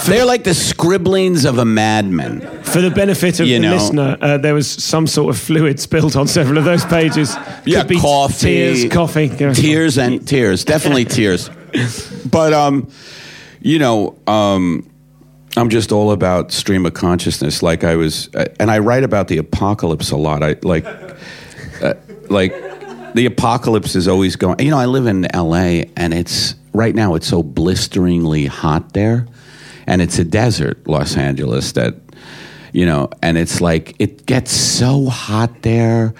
[0.06, 2.40] they're like the scribblings of a madman.
[2.64, 3.74] For the benefit of You the know.
[3.74, 7.34] listener, uh, there was some sort of fluid spilled on several of those pages.
[7.64, 10.64] Yeah, coffee, tears, coffee, tears, and tears.
[10.64, 11.50] Definitely tears.
[12.30, 12.90] But um,
[13.60, 14.88] you know, um,
[15.56, 17.62] I'm just all about stream of consciousness.
[17.62, 20.42] Like I was, uh, and I write about the apocalypse a lot.
[20.42, 20.86] I like,
[21.82, 21.94] uh,
[22.28, 22.52] like
[23.14, 24.60] the apocalypse is always going.
[24.60, 25.90] You know, I live in L.A.
[25.96, 29.26] and it's right now it's so blisteringly hot there,
[29.86, 31.72] and it's a desert, Los Angeles.
[31.72, 31.94] That
[32.72, 36.14] you know, and it's like it gets so hot there.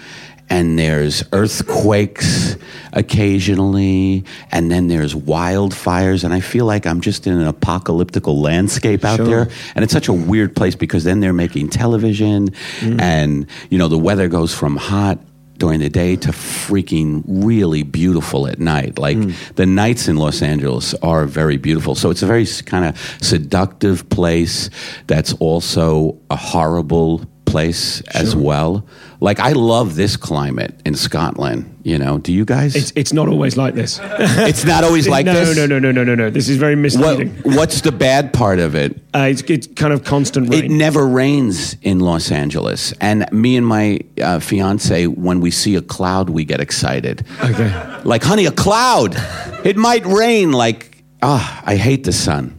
[0.51, 2.57] And there's earthquakes
[2.93, 9.05] occasionally, and then there's wildfires, and I feel like I'm just in an apocalyptical landscape
[9.05, 9.27] out Sure.
[9.27, 9.49] there.
[9.75, 13.01] And it's such a weird place because then they're making television, mm.
[13.01, 15.19] and you know the weather goes from hot
[15.59, 18.99] during the day to freaking really beautiful at night.
[18.99, 19.55] Like mm.
[19.55, 21.95] the nights in Los Angeles are very beautiful.
[21.95, 24.71] So it's a very kind of seductive place
[25.09, 27.25] that's also a horrible
[27.59, 28.87] place as well.
[29.21, 32.19] Like I love this climate in Scotland, you know.
[32.19, 32.77] Do you guys?
[32.77, 33.99] It's, it's not always like this.
[34.51, 35.57] It's not always like no, this.
[35.57, 36.31] no, no, no, no, no, no.
[36.31, 37.31] This is very What, misleading.
[37.57, 38.91] what's the bad part of it?
[39.13, 40.65] Uh, it's, it's kind of constant rain.
[40.65, 42.93] It never rains in Los Angeles.
[43.01, 47.27] And me and my uh, fiance, when we see a cloud, we get excited.
[47.43, 47.71] okay.
[48.05, 49.17] Like, honey, a cloud.
[49.65, 50.53] It might rain.
[50.53, 52.58] Like, ah, I hate the sun.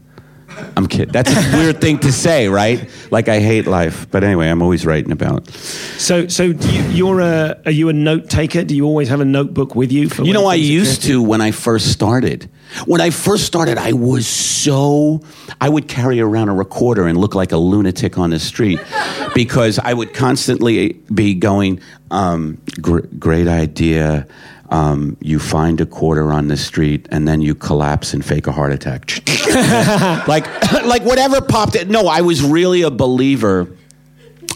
[0.75, 1.11] I'm kidding.
[1.11, 2.89] That's a weird thing to say, right?
[3.11, 4.09] Like, I hate life.
[4.11, 5.49] But anyway, I'm always writing about.
[5.49, 8.63] So, so do you, you're a are you a note taker?
[8.63, 10.09] Do you always have a notebook with you?
[10.09, 12.49] For You know, I used to when I first started.
[12.85, 15.21] When I first started, I was so.
[15.59, 18.79] I would carry around a recorder and look like a lunatic on the street
[19.35, 21.81] because I would constantly be going,
[22.11, 24.27] um, gr- great idea.
[24.69, 28.51] Um, you find a quarter on the street and then you collapse and fake a
[28.51, 29.09] heart attack.
[30.27, 30.45] like,
[30.85, 31.89] like whatever popped it.
[31.89, 33.67] No, I was really a believer.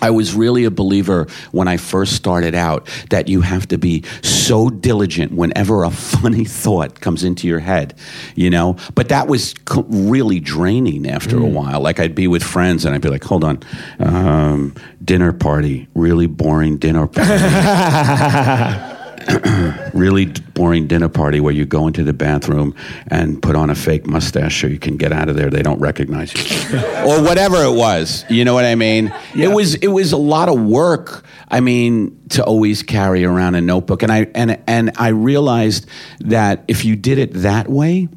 [0.04, 4.04] I was really a believer when I first started out that you have to be
[4.22, 7.96] so diligent whenever a funny thought comes into your head,
[8.36, 8.76] you know?
[8.96, 11.80] But that was co- really draining after a while.
[11.80, 13.64] Like I'd be with friends and I'd be like, hold on,
[14.00, 18.90] um, dinner party, really boring dinner party.
[19.94, 22.76] really boring dinner party where you go into the bathroom
[23.08, 25.50] and put on a fake mustache so you can get out of there.
[25.50, 28.26] They don't recognize you, or whatever it was.
[28.30, 29.14] You know what I mean?
[29.36, 29.50] Yeah.
[29.50, 31.26] It was it was a lot of work.
[31.50, 35.88] I mean, to always carry around a notebook, and I and and I realized
[36.22, 38.10] that if you did it that way,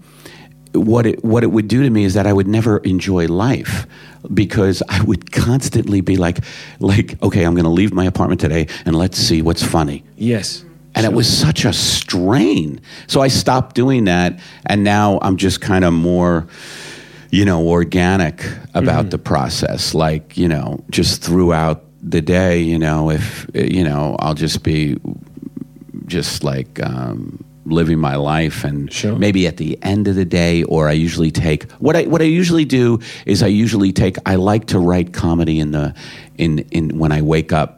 [0.73, 3.87] what it what it would do to me is that I would never enjoy life
[4.33, 6.39] because I would constantly be like
[6.81, 10.65] like okay I'm going to leave my apartment today and let's see what's funny Yes.
[10.97, 12.81] And it was such a strain.
[13.07, 16.49] So I stopped doing that and now I'm just kind of more
[17.31, 18.45] you know organic
[18.75, 19.95] about the process.
[19.95, 24.97] Like you know just throughout the day you know if you know I'll just be
[26.07, 29.17] just like um, living my life and Sure.
[29.19, 32.27] maybe at the end of the day or I usually take what I what I
[32.27, 35.95] usually do is I usually take I like to write comedy in the
[36.39, 37.76] in in when I wake up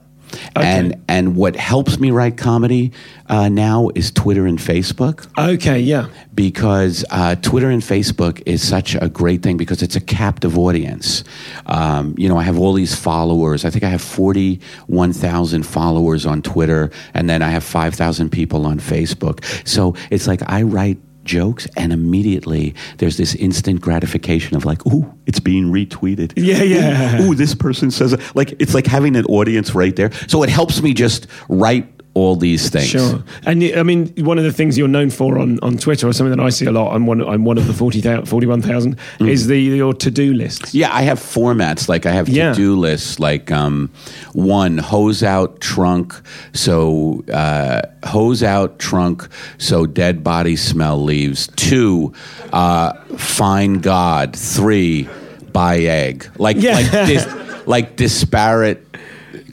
[0.57, 2.93] and and what helps me write comedy
[3.29, 5.81] uh, now is Twitter and Facebook Okay.
[5.81, 6.09] Yeah.
[6.35, 11.25] because uh, Twitter and Facebook is such a great thing because it's a captive audience.
[11.67, 13.65] Um, you know, I have all these followers.
[13.65, 18.79] I think I have 41,000 followers on Twitter, and then I have 5,000 people on
[18.81, 19.45] Facebook.
[19.67, 20.99] So it's like I write
[21.29, 26.33] jokes, and immediately there's this instant gratification of like, ooh, it's being retweeted.
[26.37, 27.23] Yeah, yeah.
[27.23, 28.21] Ooh, ooh, this person says it.
[28.35, 30.11] Like, it's like having an audience right there.
[30.27, 31.87] So it helps me just write
[32.19, 32.89] all these things.
[32.89, 33.23] Sure.
[33.47, 36.37] And I mean, one of the things you're known for on, on Twitter, or something
[36.37, 39.29] that I see a lot, I'm one, I'm one of the 40,000 41,000, Mm.
[39.29, 40.75] is the your to do lists.
[40.75, 41.89] Yeah, I have formats.
[41.89, 43.19] Like I have to-do lists.
[43.21, 43.91] Like um,
[44.33, 46.15] one, hose out trunk.
[46.53, 49.29] So uh, hose out trunk.
[49.59, 51.49] So dead body smell leaves.
[51.57, 52.13] Two,
[52.53, 54.37] uh, find God.
[54.37, 55.09] Three,
[55.53, 56.27] buy egg.
[56.39, 56.75] Like Yeah.
[56.75, 57.35] like dis-
[57.67, 58.88] like disparate,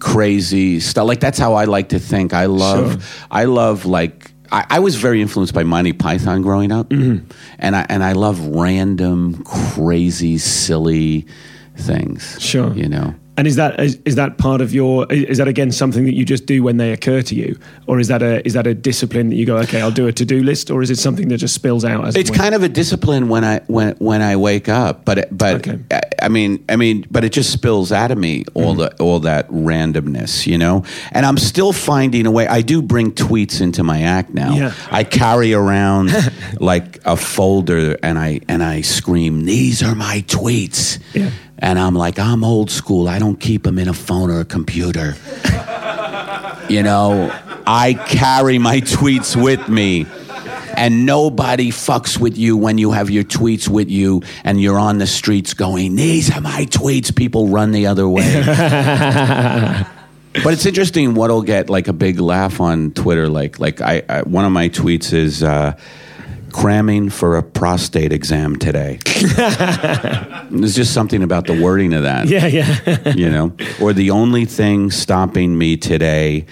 [0.05, 1.07] crazy stuff.
[1.07, 2.33] Like that's how I like to think.
[2.33, 3.01] I love.
[3.03, 3.27] Sure.
[3.31, 4.31] I love like.
[4.51, 7.25] I, I was very influenced by Monty Python growing up, Mm-hmm.
[7.57, 11.25] and I and I love random, crazy, silly
[11.75, 12.37] things.
[12.39, 12.71] Sure.
[12.73, 13.15] you know.
[13.37, 16.23] And is that is, is that part of your is that again something that you
[16.23, 19.29] just do when they occur to you, or is that a is that a discipline
[19.29, 21.37] that you go okay I'll do a to do list, or is it something that
[21.39, 24.37] just spills out as It's when- kind of a discipline when I when when I
[24.37, 25.79] wake up, but it- but Okay.
[25.91, 28.79] I, I mean I mean, but it just spills out of me all Mm-hmm.
[28.97, 30.83] the all that randomness, you know.
[31.11, 32.47] And I'm still finding a way.
[32.47, 34.55] I do bring tweets into my act now.
[34.55, 34.73] Yeah.
[34.91, 36.11] I carry around
[36.61, 41.31] like a folder, and I and I scream, "These are my tweets." Yeah.
[41.59, 43.07] And I'm like, I'm old school.
[43.07, 45.15] I don't keep them in a phone or a computer.
[46.69, 47.31] you know,
[47.65, 50.05] I carry my tweets with me.
[50.77, 54.97] And nobody fucks with you when you have your tweets with you and you're on
[54.97, 57.15] the streets going, These are my tweets.
[57.15, 58.43] People run the other way.
[60.43, 63.29] but it's interesting what'll get like a big laugh on Twitter.
[63.29, 65.77] Like, like I, I one of my tweets is uh,
[66.55, 68.97] cramming for a prostate exam today.
[70.49, 74.45] There's just something about the wording of that yeah yeah you know or the only
[74.45, 76.45] thing stopping me today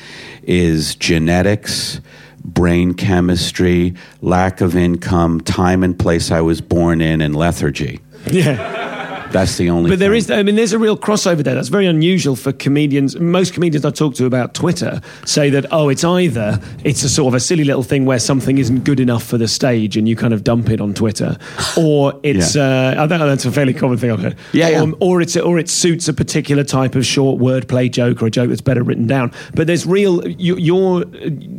[0.43, 2.01] is genetics
[2.43, 9.02] brain chemistry lack of income time and place i was born in and lethargy yeah.
[9.33, 10.17] That's the only But there thing.
[10.17, 11.55] is, I mean, there's a real crossover there.
[11.55, 13.19] That's very unusual for comedians.
[13.19, 17.33] Most comedians I talk to about Twitter say that, oh, it's either it's a sort
[17.33, 20.15] of a silly little thing where something isn't good enough for the stage and you
[20.15, 21.37] kind of dump it on Twitter,
[21.77, 24.37] or it's, uh, I think that's a fairly common thing I've heard.
[24.53, 24.83] Yeah, yeah.
[24.83, 28.31] Or, or it's or it suits a particular type of short wordplay joke or a
[28.31, 29.31] joke that's better written down.
[29.55, 31.05] But there's real your, your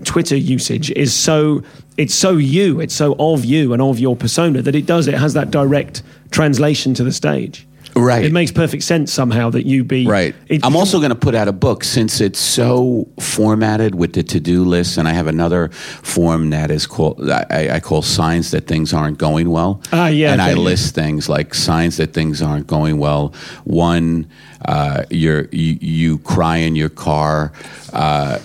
[0.04, 1.62] Twitter usage is so
[1.96, 5.14] it's so you, it's so of you and of your persona that it does it
[5.14, 6.02] has that direct
[6.34, 7.66] translation to the stage.
[7.96, 8.24] Right.
[8.24, 10.34] It makes perfect sense somehow that you be Right.
[10.48, 14.24] It, I'm also going to put out a book since it's so formatted with the
[14.24, 15.68] to-do list, and I have another
[16.02, 19.80] form that is called I, I call signs that things aren't going well.
[19.92, 20.56] Ah, yeah, And I yeah.
[20.56, 23.32] list things like signs that things aren't going well.
[23.62, 24.26] One,
[24.64, 27.52] uh, you're, you you cry in your car.
[27.92, 28.38] Uh,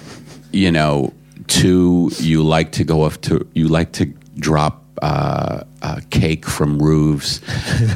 [0.51, 1.13] you know.
[1.47, 4.05] Two, you like to go off to you like to
[4.37, 7.41] drop uh, uh, cake from roofs,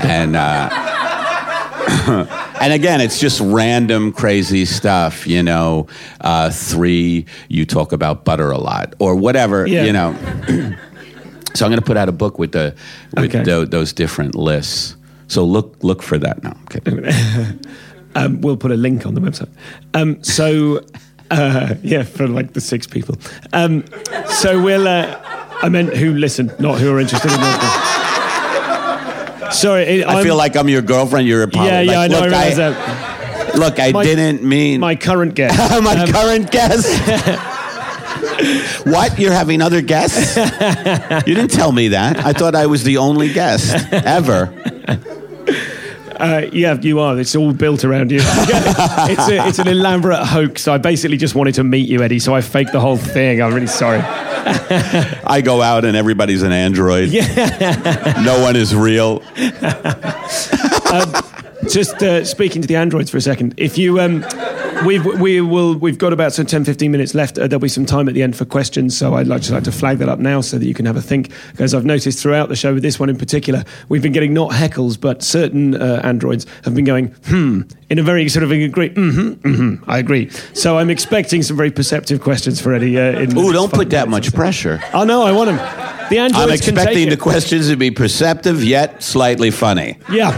[0.01, 0.35] and.
[0.35, 0.69] Uh,
[2.61, 5.87] and again, it's just random crazy stuff, you know.
[6.21, 9.83] Uh, three, you talk about butter a lot, or whatever, Yeah.
[9.83, 10.13] you know.
[11.53, 12.73] so I'm going to put out a book with the
[13.15, 13.43] with Okay.
[13.43, 14.95] tho- those different lists.
[15.27, 16.55] So look look for that now.
[16.71, 17.13] Okay.
[18.15, 19.49] um, we'll put a link on the website.
[19.93, 20.79] Um, so
[21.31, 23.17] uh, yeah, for like the six people.
[23.51, 23.83] Um,
[24.27, 24.87] so we'll.
[25.63, 27.39] I meant who listen, not who are interested in.
[29.51, 31.27] Sorry, it, I feel like I'm your girlfriend.
[31.27, 32.17] You're a yeah, yeah, I know.
[32.17, 33.55] I look, realize I, that.
[33.55, 35.57] look, I My- didn't mean My current guest.
[35.83, 36.87] my Um, current guest.
[38.85, 39.17] what?
[39.19, 40.35] You're having other guests?
[41.27, 42.17] you didn't tell me that.
[42.25, 44.51] I thought I was the only guest ever.
[46.19, 47.19] Uh, yeah, you are.
[47.19, 48.19] It's all built around you.
[48.23, 50.67] it's, a, it's an elaborate hoax.
[50.67, 53.41] I basically just wanted to meet you, Eddie, so I faked the whole thing.
[53.41, 53.99] I'm really sorry.
[54.45, 57.09] I go out and everybody's an android.
[57.09, 58.21] Yeah.
[58.25, 59.23] no one is real.
[61.69, 63.53] Just uh, speaking to the androids for a second.
[63.57, 64.25] If you, um,
[64.85, 67.37] we've we will we've got about some 10, 15 minutes left.
[67.37, 69.63] Uh, there'll be some time at the end for questions, so I'd like just like
[69.63, 71.31] to flag that up now so that you can have a think.
[71.51, 74.51] Because I've noticed throughout the show with this one in particular, we've been getting not
[74.51, 78.89] heckles, but certain uh, androids have been going hmm in a very sort of agree.
[78.89, 80.29] Mm-hmm, mm-hmm, I agree.
[80.53, 82.99] So I'm expecting some very perceptive questions for Eddie.
[82.99, 84.35] Uh, Ooh, don't put that minutes much so.
[84.35, 84.81] pressure.
[84.93, 85.57] Oh no, I want him.
[86.13, 89.97] The androids I'm expecting the questions to be perceptive yet slightly funny.
[90.11, 90.29] Yeah.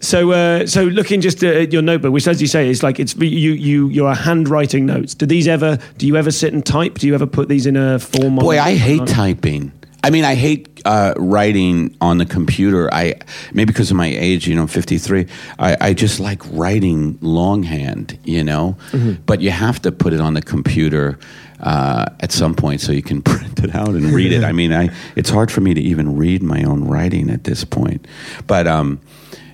[0.00, 3.14] So, uh, so looking just at your notebook, which, as you say, is like it's
[3.14, 5.14] you, you, you are handwriting notes.
[5.14, 5.78] Do these ever?
[5.98, 6.94] Do you ever sit and type?
[6.94, 8.36] Do you ever put these in a form?
[8.36, 9.70] Boy, I hate typing.
[10.04, 12.92] I mean, I hate uh, writing on the computer.
[12.92, 13.14] I
[13.54, 15.26] maybe because of my age, you know, fifty three.
[15.58, 18.76] I, I just like writing longhand, you know.
[19.24, 21.18] But you have to put it on the computer
[21.60, 24.44] uh, at some point so you can print it out and read it.
[24.44, 27.64] I mean, I it's hard for me to even read my own writing at this
[27.64, 28.06] point.
[28.46, 29.00] But um,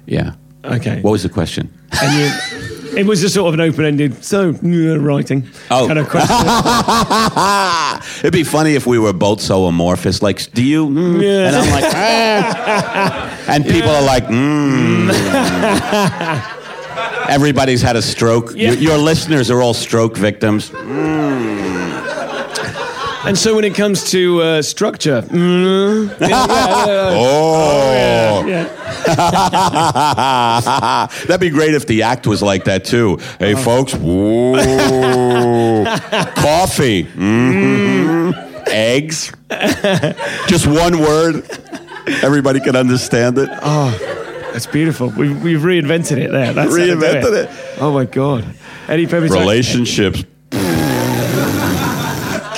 [0.07, 0.35] yeah.
[0.65, 1.01] Okay.
[1.01, 1.73] What was the question?
[2.03, 4.23] And you, it was just sort of an open-ended.
[4.25, 5.87] So uh, writing Oh.
[5.87, 6.37] kind of question.
[8.21, 10.21] It'd be funny if we were both so amorphous.
[10.23, 10.87] Like, do you?
[10.87, 11.23] Mm.
[11.23, 11.47] Yeah.
[11.49, 13.45] And I'm like, ah.
[13.49, 15.11] and people are like, mm.
[17.29, 18.53] Everybody's had a stroke.
[18.57, 18.73] Yeah.
[18.73, 20.71] Your, your listeners are all stroke victims.
[23.25, 28.67] And so when it comes to uh, structure, mm, yeah, yeah, yeah, Oh, yeah.
[31.27, 33.19] that'd be great if the act was like that too.
[33.39, 35.85] Hey, folks, whoa.
[36.37, 38.35] coffee, Mhm.
[38.69, 39.33] eggs,
[40.49, 41.45] just one word.
[42.23, 43.49] Everybody can understand it.
[43.63, 44.17] Oh.
[44.53, 45.11] That's beautiful.
[45.11, 46.53] We've, we've reinvented it there.
[46.53, 47.51] That's how to do Reinvented it.
[47.81, 48.45] Oh my god,
[49.31, 50.25] like- Relationships.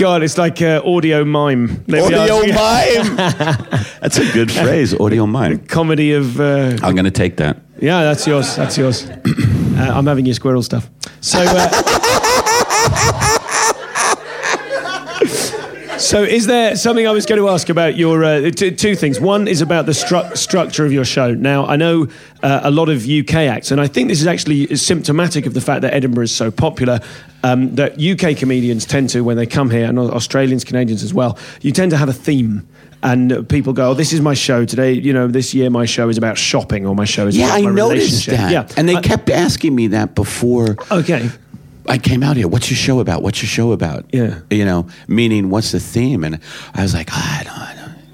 [0.02, 1.84] God, it's like uh, audio mime.
[1.86, 2.28] There we are.
[2.28, 3.16] Audio mime.
[4.00, 4.98] That's a good phrase.
[4.98, 5.58] Audio mime.
[5.58, 6.40] Comedy of.
[6.40, 7.58] Uh, I'm going to take that.
[7.80, 8.56] yeah, that's yours.
[8.56, 9.06] That's yours.
[9.08, 10.90] uh, I'm having your squirrel stuff.
[11.20, 11.38] So.
[11.40, 11.68] Uh,
[16.12, 19.18] So, is there something I was going to ask about your uh, t- two things?
[19.18, 21.32] One is about the stru- structure of your show.
[21.32, 22.06] Now, I know
[22.42, 25.62] uh, a lot of UK acts, and I think this is actually symptomatic of the
[25.62, 27.00] fact that Edinburgh is so popular.
[27.42, 31.38] Um, that UK comedians tend to, when they come here, and Australians, Canadians as well,
[31.62, 32.68] you tend to have a theme.
[33.02, 34.92] And people go, "Oh, this is my show today.
[34.92, 37.58] You know, this year my show is about shopping, or my show is Yeah, about
[37.58, 38.52] I my noticed relationship." that.
[38.52, 41.30] Yeah, And they I- kept asking me that before okay.
[41.86, 42.48] I came out here.
[42.48, 43.22] What's your show about?
[43.22, 44.04] What's your show about?
[44.12, 44.40] Yeah.
[44.50, 46.24] You know, meaning what's the theme?
[46.24, 46.38] And
[46.74, 47.71] I was like, "Ah, I don't, I don't.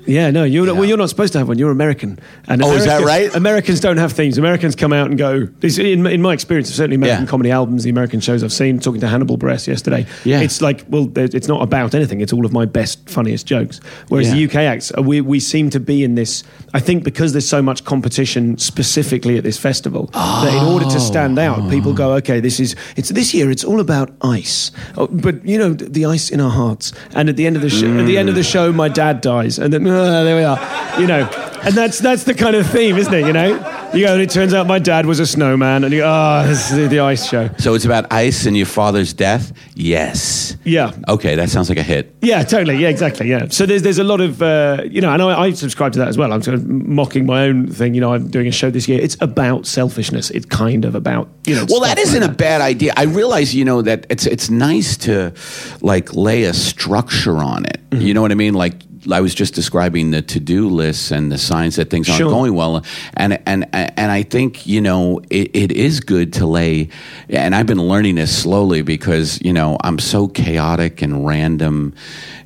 [0.09, 0.85] Yeah, no, you're not, well.
[0.87, 1.59] You're not supposed to have one.
[1.59, 2.19] You're American.
[2.49, 3.37] And Oh, is that Americans- right?
[3.37, 4.39] Americans don't have themes.
[4.39, 5.47] Americans come out and go.
[5.61, 7.31] This, in, in my experience, certainly American Yeah.
[7.31, 8.79] comedy albums, the American shows I've seen.
[8.81, 10.07] Talking to Hannibal Buress yesterday.
[10.25, 10.41] Yeah.
[10.41, 12.21] it's like well, it's not about anything.
[12.21, 13.81] It's all of my best, funniest jokes.
[14.09, 16.43] Whereas the UK acts, uh, we we seem to be in this.
[16.75, 21.01] I think because there's so much competition specifically at this festival, that in order to
[21.01, 23.51] stand out, people go, okay, this is it's this year.
[23.51, 26.93] It's all about ice, oh, but you know the ice in our hearts.
[27.15, 29.21] And at the end of the show, at the end of the show, my dad
[29.21, 31.01] dies, and then uh, there we are.
[31.01, 31.29] You know,
[31.63, 33.27] and that's that's the kind of theme, isn't it?
[33.27, 33.57] You know,
[33.95, 36.47] you go and it turns out my dad was a snowman, and you go, oh,
[36.47, 37.49] this is the, ice show.
[37.59, 39.53] So it's about ice and your father's death?
[39.75, 40.57] Yes.
[40.65, 40.93] Yeah.
[41.09, 42.15] Okay, that sounds like a hit.
[42.21, 42.77] Yeah, totally.
[42.77, 43.29] Yeah, exactly.
[43.29, 43.49] Yeah.
[43.49, 46.09] So there's there's a lot of uh, you know, and I, I subscribe to that
[46.09, 46.33] as well.
[46.33, 47.95] I'm sort of mocking my own thing.
[47.95, 49.01] You know, I'm doing a show this year.
[49.01, 50.31] It's about selfishness.
[50.31, 51.67] It's kind of about you know.
[51.69, 52.93] Well, that isn't like a bad idea.
[52.97, 55.33] I realize, you know, that it's it's nice to
[55.81, 57.81] like lay a structure on it.
[57.91, 58.03] Mm-hmm.
[58.03, 58.55] You know what I mean?
[58.55, 58.75] Like
[59.11, 62.31] I was just describing the to-do lists and the signs that things aren't Sure.
[62.31, 62.85] going well,
[63.15, 66.89] and and and I think you know it, it is good to lay.
[67.29, 71.95] And I've been learning this slowly because you know I'm so chaotic and random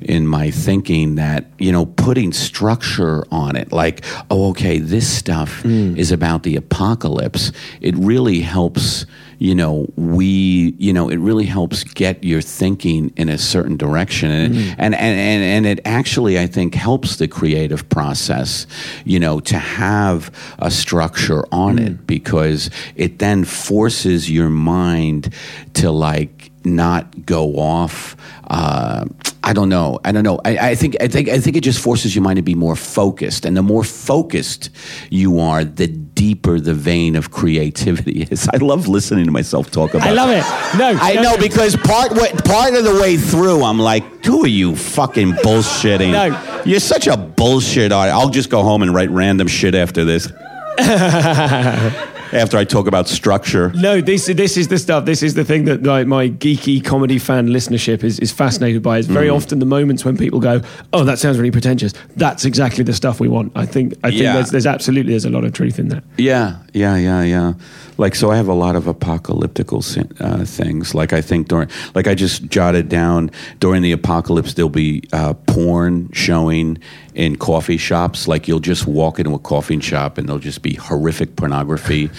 [0.01, 5.63] in my thinking that you know putting structure on it, like oh okay, this stuff
[5.63, 5.97] mm.
[5.97, 7.51] is about the apocalypse.
[7.81, 9.05] It really helps
[9.43, 14.31] you know, we, you know, it really helps get your thinking in a certain direction.
[14.31, 18.65] And, and, and, and, and it actually, I think, helps the creative process,
[19.03, 25.33] you know, to have a structure on it because it then forces your mind
[25.73, 28.15] to like not go off.
[28.47, 29.03] Uh,
[29.43, 29.99] I don't know.
[30.05, 30.39] I don't know.
[30.45, 32.77] I, I think I think I think it just forces your mind to be more
[32.77, 34.69] focused, and the more focused
[35.09, 38.47] you are, the deeper the vein of creativity is.
[38.53, 40.07] I love listening to myself talk about.
[40.07, 40.77] I love it.
[40.77, 41.37] No, I no, know no.
[41.37, 42.11] because part
[42.43, 46.11] part of the way through, I'm like, who are you fucking bullshitting?
[46.11, 46.61] No.
[46.65, 48.15] You're such a bullshit artist.
[48.15, 50.31] I'll just go home and write random shit after this.
[52.33, 53.71] after I talk about structure.
[53.75, 55.05] No, this this is the stuff.
[55.05, 58.97] This is the thing that like, my geeky comedy fan listenership is, is fascinated by.
[58.97, 59.35] It's very Mm.
[59.35, 60.61] often the moments when people go,
[60.91, 63.51] "Oh, that sounds really pretentious." That's exactly the stuff we want.
[63.55, 63.93] I think.
[64.03, 64.33] I think Yeah.
[64.33, 66.03] there's, there's absolutely there's a lot of truth in that.
[66.17, 67.53] Yeah, yeah, yeah, yeah.
[67.97, 69.83] Like, so I have a lot of apocalyptical
[70.19, 70.95] uh, things.
[70.95, 75.33] Like, I think during, like, I just jotted down during the apocalypse, there'll be uh,
[75.33, 76.79] porn showing
[77.13, 78.27] in coffee shops.
[78.27, 82.09] Like, you'll just walk into a coffee shop and there'll just be horrific pornography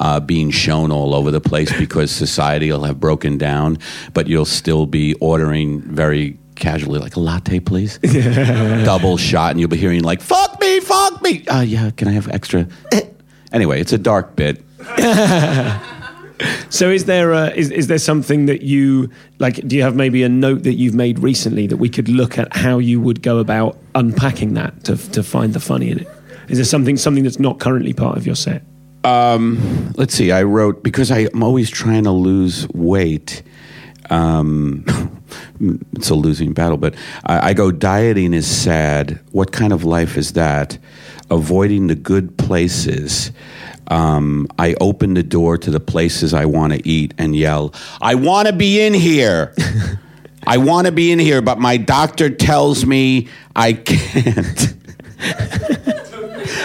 [0.00, 3.78] uh, being shown all over the place because society will have broken down,
[4.12, 7.98] but you'll still be ordering very casually, like a latte, please.
[8.84, 11.46] Double shot, and you'll be hearing, like, fuck me, fuck me.
[11.46, 12.68] Uh, yeah, can I have extra?
[13.52, 14.64] Anyway, it's a dark bit.
[16.68, 19.08] So, is there uh, is is there something that you
[19.38, 19.56] like?
[19.66, 22.54] Do you have maybe a note that you've made recently that we could look at
[22.56, 26.08] how you would go about unpacking that to to find the funny in it?
[26.48, 28.62] Is there something something that's not currently part of your set?
[29.96, 30.32] Let's see.
[30.32, 33.42] I wrote because I'm always trying to lose weight.
[34.10, 34.84] Um,
[35.92, 39.20] it's a losing battle, but I, I go dieting is sad.
[39.30, 40.78] What kind of life is that?
[41.30, 43.30] Avoiding the good places.
[43.88, 48.14] Um, I open the door to the places I want to eat and yell, "I
[48.14, 49.54] want to be in here."
[50.46, 54.74] I want to be in here, but my doctor tells me I can't.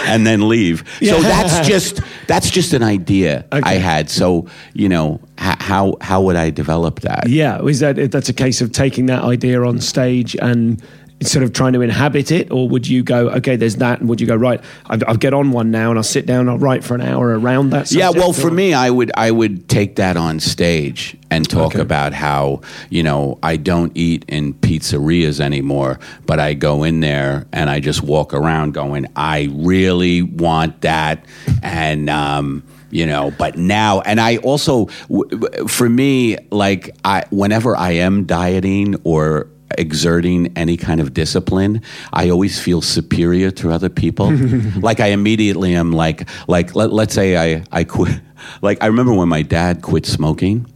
[0.06, 0.84] and then leave.
[1.02, 4.10] So that's just that's just an idea I had.
[4.10, 7.28] So you know h- how how would I develop that?
[7.28, 10.82] Yeah, is that that's a case of taking that idea on stage and
[11.22, 14.20] sort of trying to inhabit it, or would you go, okay, there's that, and would
[14.20, 16.82] you go, right, I'll, I'll get on one now and I'll sit down, I'll write
[16.82, 17.92] for an hour around that.
[17.92, 21.74] Yeah, well, for or- me, I would I would take that on stage and talk
[21.74, 21.80] Okay.
[21.80, 27.46] about how you know I don't eat in pizzerias anymore, but I go in there
[27.52, 31.24] and I just walk around going, I really want that,
[31.62, 34.86] and um, you know, but now, and I also,
[35.68, 39.46] for me, like I, whenever I am dieting or
[39.78, 41.80] exerting any kind of discipline,
[42.12, 44.30] I always feel superior to other people.
[44.80, 48.20] like I immediately am like like let, let's say I I quit
[48.62, 50.66] like I remember when my dad quit smoking.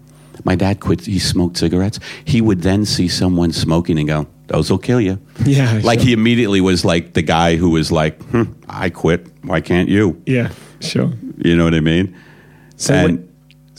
[0.45, 1.99] My dad quit he smoked cigarettes.
[2.25, 6.09] He would then see someone smoking and go, "Those will kill you." Yeah, Like sure.
[6.09, 9.27] he immediately was like the guy who was like, hmm, "I quit.
[9.43, 11.13] Why can't you?" Yeah, sure.
[11.39, 12.15] You know what I mean?
[12.77, 13.29] So and, when-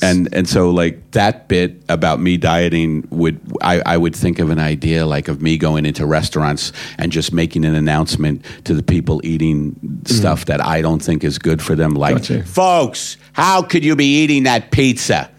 [0.01, 4.49] and and so like that bit about me dieting would I, I would think of
[4.49, 8.83] an idea like of me going into restaurants and just making an announcement to the
[8.83, 10.05] people eating mm-hmm.
[10.05, 11.93] stuff that I don't think is good for them.
[11.93, 12.43] Like Gotcha.
[12.43, 15.29] folks how could you be eating that pizza?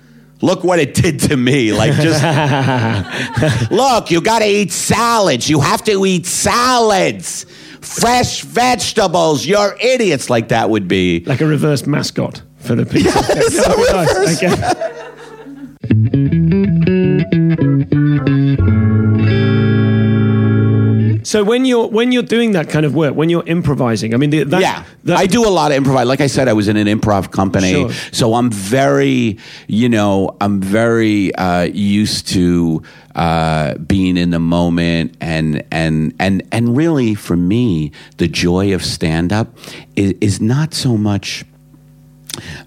[0.42, 1.72] Look what it did to me.
[1.72, 2.22] Like just
[3.70, 5.48] look you got to eat salads.
[5.48, 7.44] You have to eat salads.
[7.80, 9.46] Fresh vegetables.
[9.46, 10.28] You're idiots.
[10.28, 13.10] Like that would be like a reverse mascot for the pizza.
[13.12, 14.42] That would be nice.
[14.42, 15.06] Okay.
[21.26, 24.30] So when you're when you're doing that kind of work, when you're improvising, I mean,
[24.30, 26.06] the, that, yeah, that, I do a lot of improv.
[26.06, 27.90] Like I said, I was in an improv company, Sure.
[28.12, 32.84] so I'm very, you know, I'm very uh, used to
[33.16, 38.84] uh, being in the moment, and and and and really, for me, the joy of
[38.84, 39.48] stand up
[39.96, 41.44] is, is not so much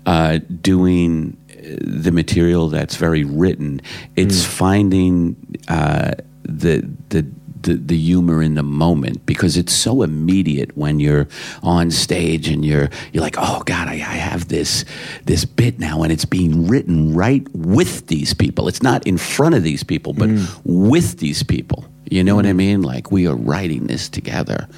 [0.05, 1.37] uh, doing
[1.81, 3.81] the material that's very written.
[4.15, 5.35] It's finding
[5.67, 6.13] uh,
[6.43, 7.25] the the.
[7.61, 11.27] The, the humor in the moment because it's so immediate when you're
[11.61, 14.85] on stage and you're you're like oh god I, I have this
[15.25, 18.69] this bit now and it's being written right with these people.
[18.69, 20.29] It's not in front of these people but
[20.63, 21.83] with these people.
[22.09, 22.81] You know what I mean?
[22.81, 24.69] Like we are writing this together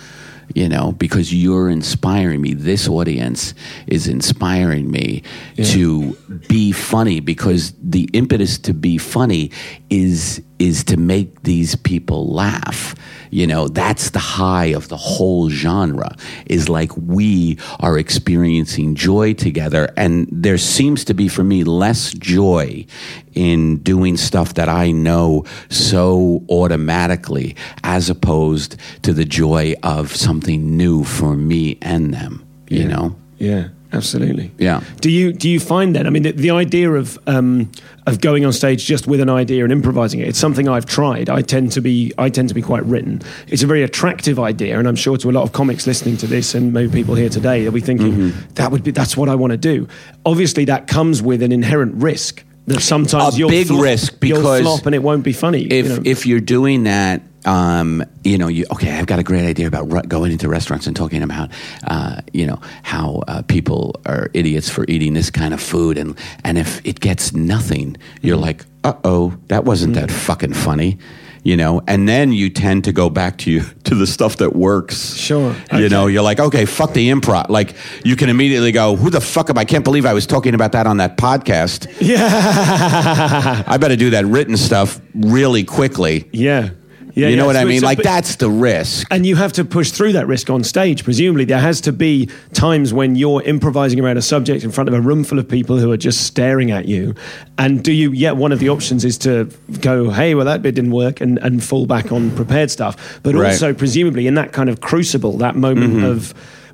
[0.56, 2.54] you know, because you're inspiring me.
[2.54, 3.54] This audience
[3.88, 5.24] is inspiring me
[5.58, 6.14] to
[6.48, 9.52] be funny because the impetus to be funny
[9.92, 12.96] is is to make these people laugh.
[13.30, 16.16] You know, that's the high of the whole genre
[16.46, 22.14] is like we are experiencing joy together and there seems to be for me less
[22.14, 22.86] joy
[23.34, 30.78] in doing stuff that I know so automatically as opposed to the joy of something
[30.78, 33.16] new for me and them, you know?
[33.38, 33.70] yeah.
[33.94, 34.52] Absolutely.
[34.58, 34.82] Yeah.
[35.02, 36.08] Do you do you find that?
[36.08, 37.72] I mean, the, the idea of um,
[38.12, 40.28] of going on stage just with an idea and improvising it.
[40.28, 41.30] It's something I've tried.
[41.30, 43.22] I tend to be I tend to be quite written.
[43.48, 46.28] It's a very attractive idea, and I'm sure to a lot of comics listening to
[46.28, 48.54] this, and maybe people here today, they'll be thinking Mm-hmm.
[48.56, 49.88] that would be that's what I want to do.
[50.26, 54.62] Obviously, that comes with an inherent risk that sometimes A you'll big risk you'll because
[54.62, 55.64] flop and it won't be funny.
[55.64, 56.02] if you know.
[56.06, 58.92] if you're doing that, um, you know, you okay.
[58.98, 61.50] I've got a great idea about ru- going into restaurants and talking about,
[61.86, 66.18] uh, you know, how uh, people are idiots for eating this kind of food, and
[66.44, 68.44] and if it gets nothing, you're Mm-hmm.
[68.46, 70.98] like, uh oh, that wasn't that fucking funny.
[71.44, 74.56] You know, and then you tend to go back to you to the stuff that
[74.56, 75.16] works.
[75.16, 75.56] Sure.
[75.74, 77.50] You know, you're like, okay, fuck the improv.
[77.50, 77.74] Like,
[78.06, 79.62] you can immediately go, who the fuck am I?
[79.62, 81.88] I can't believe I was talking about that on that podcast.
[82.00, 86.30] yeah, I better do that written stuff really quickly.
[86.32, 86.70] yeah,
[87.14, 87.28] yeah.
[87.28, 87.48] you know yeah.
[87.48, 87.80] what I mean?
[87.82, 89.08] so- like that's the risk.
[89.12, 91.04] And you have to push through that risk on stage.
[91.04, 94.94] Presumably, there has to be times when you're improvising around a subject in front of
[94.94, 97.14] a room full of people who are just staring at you.
[97.58, 98.12] And do you?
[98.12, 99.46] Yeah, one of the options is to
[99.82, 103.20] go, "Hey, well, that bit didn't work," and, and fall back on prepared stuff.
[103.24, 103.52] But Right.
[103.52, 106.34] also, presumably, in that kind of crucible, that moment of.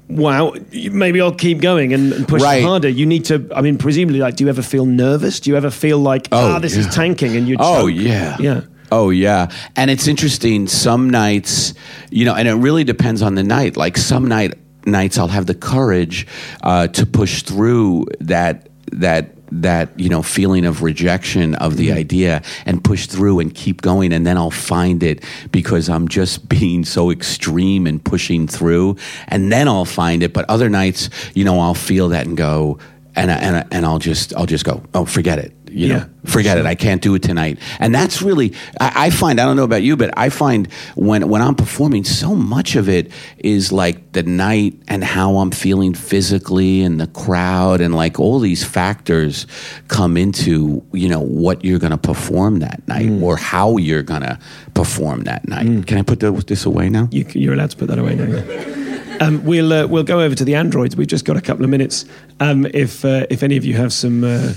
[0.09, 2.63] Wow, maybe I'll keep going and, and push Right.
[2.63, 2.87] harder.
[2.87, 3.45] You need to.
[3.53, 5.41] I mean, presumably, like, do you ever feel nervous?
[5.41, 7.57] Do you ever feel like, Oh, ah, this is tanking, and you?
[7.59, 7.99] Oh choke?
[7.99, 8.37] yeah.
[8.39, 8.61] yeah.
[8.91, 9.49] Oh yeah.
[9.75, 11.73] And it's interesting some nights,
[12.09, 13.77] you know, and it really depends on the night.
[13.77, 14.53] Like some night
[14.85, 16.25] nights I'll have the courage
[16.63, 22.41] uh, to push through that that that you know feeling of rejection of the idea
[22.65, 26.83] and push through and keep going and then I'll find it because I'm just being
[26.83, 31.59] so extreme and pushing through and then I'll find it but other nights you know
[31.59, 32.79] I'll feel that and go
[33.15, 35.95] and I, and I, and I'll just I'll just go oh forget it you know
[35.97, 36.05] Yeah.
[36.25, 39.55] forget it i can't do it tonight and that's really I, I find i don't
[39.57, 43.71] know about you but i find when when i'm performing so much of it is
[43.71, 48.63] like the night and how i'm feeling physically and the crowd and like all these
[48.63, 49.47] factors
[49.87, 54.21] come into you know what you're going to perform that night or how you're going
[54.23, 54.37] to
[54.73, 57.87] perform that night can i put the, this away now You, you're allowed to put
[57.87, 58.83] that away now.
[59.19, 60.95] Um, we'll uh, we'll go over to the androids.
[60.95, 62.05] We've just got a couple of minutes.
[62.39, 64.53] Um, if uh, if any of you have some uh,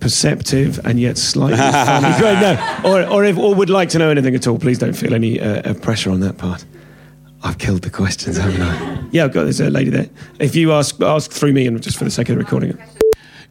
[0.00, 4.34] perceptive and yet slightly funny, no, or or if or would like to know anything
[4.34, 6.64] at all, please don't feel any uh, uh, pressure on that part.
[7.42, 9.04] I've killed the questions, haven't I?
[9.12, 10.08] Yeah, I've got there's a lady there.
[10.38, 12.78] If you ask ask through me and just for the sake of the recording it.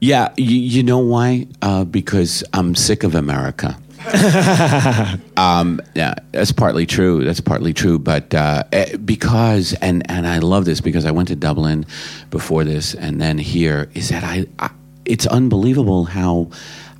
[0.01, 1.47] Yeah, you, you know why?
[1.61, 3.77] Uh, because I'm sick of America.
[5.35, 7.25] um, yeah, that's partly true.
[7.25, 7.99] That's partly true.
[7.99, 11.85] But uh, eh, because, and, and I love this because I went to Dublin
[12.29, 14.69] before this and then here, is that I, I
[15.09, 16.49] it's unbelievable how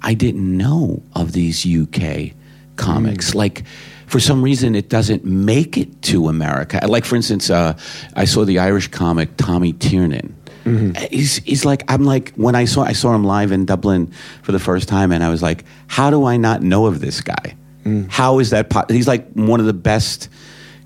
[0.02, 2.32] I didn't know of these UK
[2.76, 3.32] comics.
[3.32, 3.38] Hmm.
[3.38, 3.64] Like,
[4.08, 6.80] for some reason, it doesn't make it to America.
[6.88, 7.78] Like, for instance, uh,
[8.16, 10.36] I saw the Irish comic Tommy Tiernan.
[10.66, 10.98] Mm-hmm.
[10.98, 14.12] Uh, he's, he's like I'm like when I saw I saw him live in Dublin
[14.42, 17.22] for the first time, and I was like, how do I not know of this
[17.22, 17.56] guy?
[17.86, 18.10] Mm.
[18.10, 18.70] How is that?
[18.70, 18.86] Po-?
[18.90, 20.28] He's like one of the best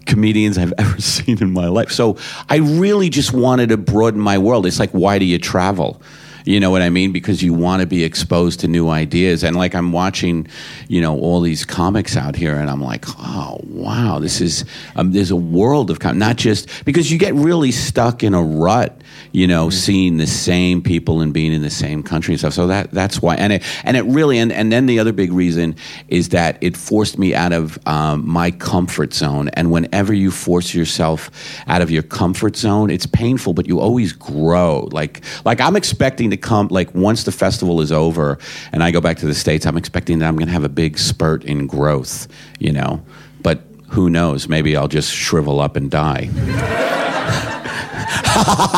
[0.06, 1.92] comedians I've ever seen in my life.
[1.92, 2.18] So
[2.50, 4.66] I really just wanted to broaden my world.
[4.66, 6.02] It's like, why do you travel?
[6.46, 7.12] You know what I mean?
[7.12, 9.44] Because you want to be exposed to new ideas.
[9.44, 10.48] And like I'm watching,
[10.88, 14.66] you know, all these comics out here, and I'm like, oh wow, this is
[14.96, 18.44] um, there's a world of com- not just because you get really stuck in a
[18.44, 22.54] rut, you know, seeing the same people and being in the same country and stuff.
[22.54, 25.32] So that that's why, and it and it really and and then the other big
[25.32, 25.76] reason
[26.10, 29.50] is that it forced me out of um, my comfort zone.
[29.50, 31.32] And whenever you force yourself
[31.68, 34.90] out of your comfort zone, it's painful, but you always grow.
[34.92, 38.38] Like like I'm expecting to come like once the festival is over
[38.72, 40.70] and I go back to the states, I'm expecting that I'm going to have a
[40.70, 42.28] big spurt in growth,
[42.60, 43.04] you know.
[43.42, 44.48] But who knows?
[44.48, 46.30] Maybe I'll just shrivel up and die.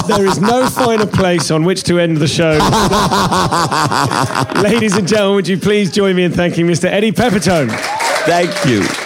[0.07, 2.51] There is no finer place on which to end the show.
[4.61, 6.85] Ladies and gentlemen, would you please join me in thanking Mr.
[6.85, 7.71] Eddie Pepitone?
[8.25, 9.04] Thank you.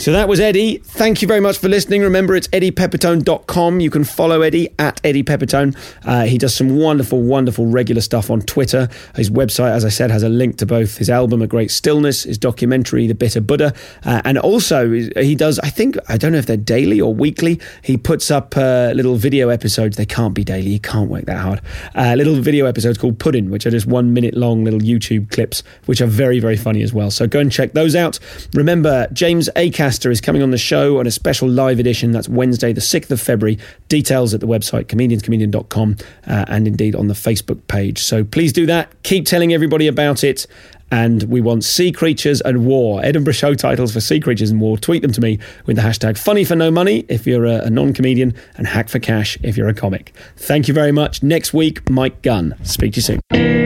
[0.00, 0.78] So that was Eddie.
[0.78, 2.00] Thank you very much for listening.
[2.00, 3.80] Remember, it's eddiepepitone.com.
[3.80, 5.22] You can follow Eddie at Eddie.
[5.28, 8.88] Uh, he does some wonderful, wonderful regular stuff on Twitter.
[9.14, 12.22] His website, as I said, has a link to both his album, A Great Stillness,
[12.22, 13.74] his documentary, The Bitter Buddha.
[14.02, 17.60] Uh, and also, he does, I think, I don't know if they're daily or weekly,
[17.82, 19.98] he puts up uh, little video episodes.
[19.98, 20.70] They can't be daily.
[20.70, 21.60] He can't work that hard.
[21.94, 25.62] Uh, little video episodes called Pudding, which are just one minute long little YouTube clips,
[25.84, 27.10] which are very, very funny as well.
[27.10, 28.18] So go and check those out.
[28.54, 29.50] Remember, James
[29.90, 32.12] Acaster is coming on the show on a special live edition.
[32.12, 33.58] That's Wednesday, the 6th of February.
[33.88, 35.96] Details at the website, comedianscomedian.com,
[36.28, 38.00] uh, and indeed on the Facebook page.
[38.00, 38.90] So please do that.
[39.02, 40.46] Keep telling everybody about it.
[40.92, 43.00] and we want Sea Creatures and War.
[43.04, 44.76] Edinburgh show titles for Sea Creatures and War.
[44.76, 47.70] Tweet them to me with the hashtag funny for no money if you're a, a
[47.70, 50.12] non comedian and hack for cash if you're a comic.
[50.36, 51.22] Thank you very much.
[51.22, 52.56] Next week, Mike Gunn.
[52.64, 53.59] Speak to you soon.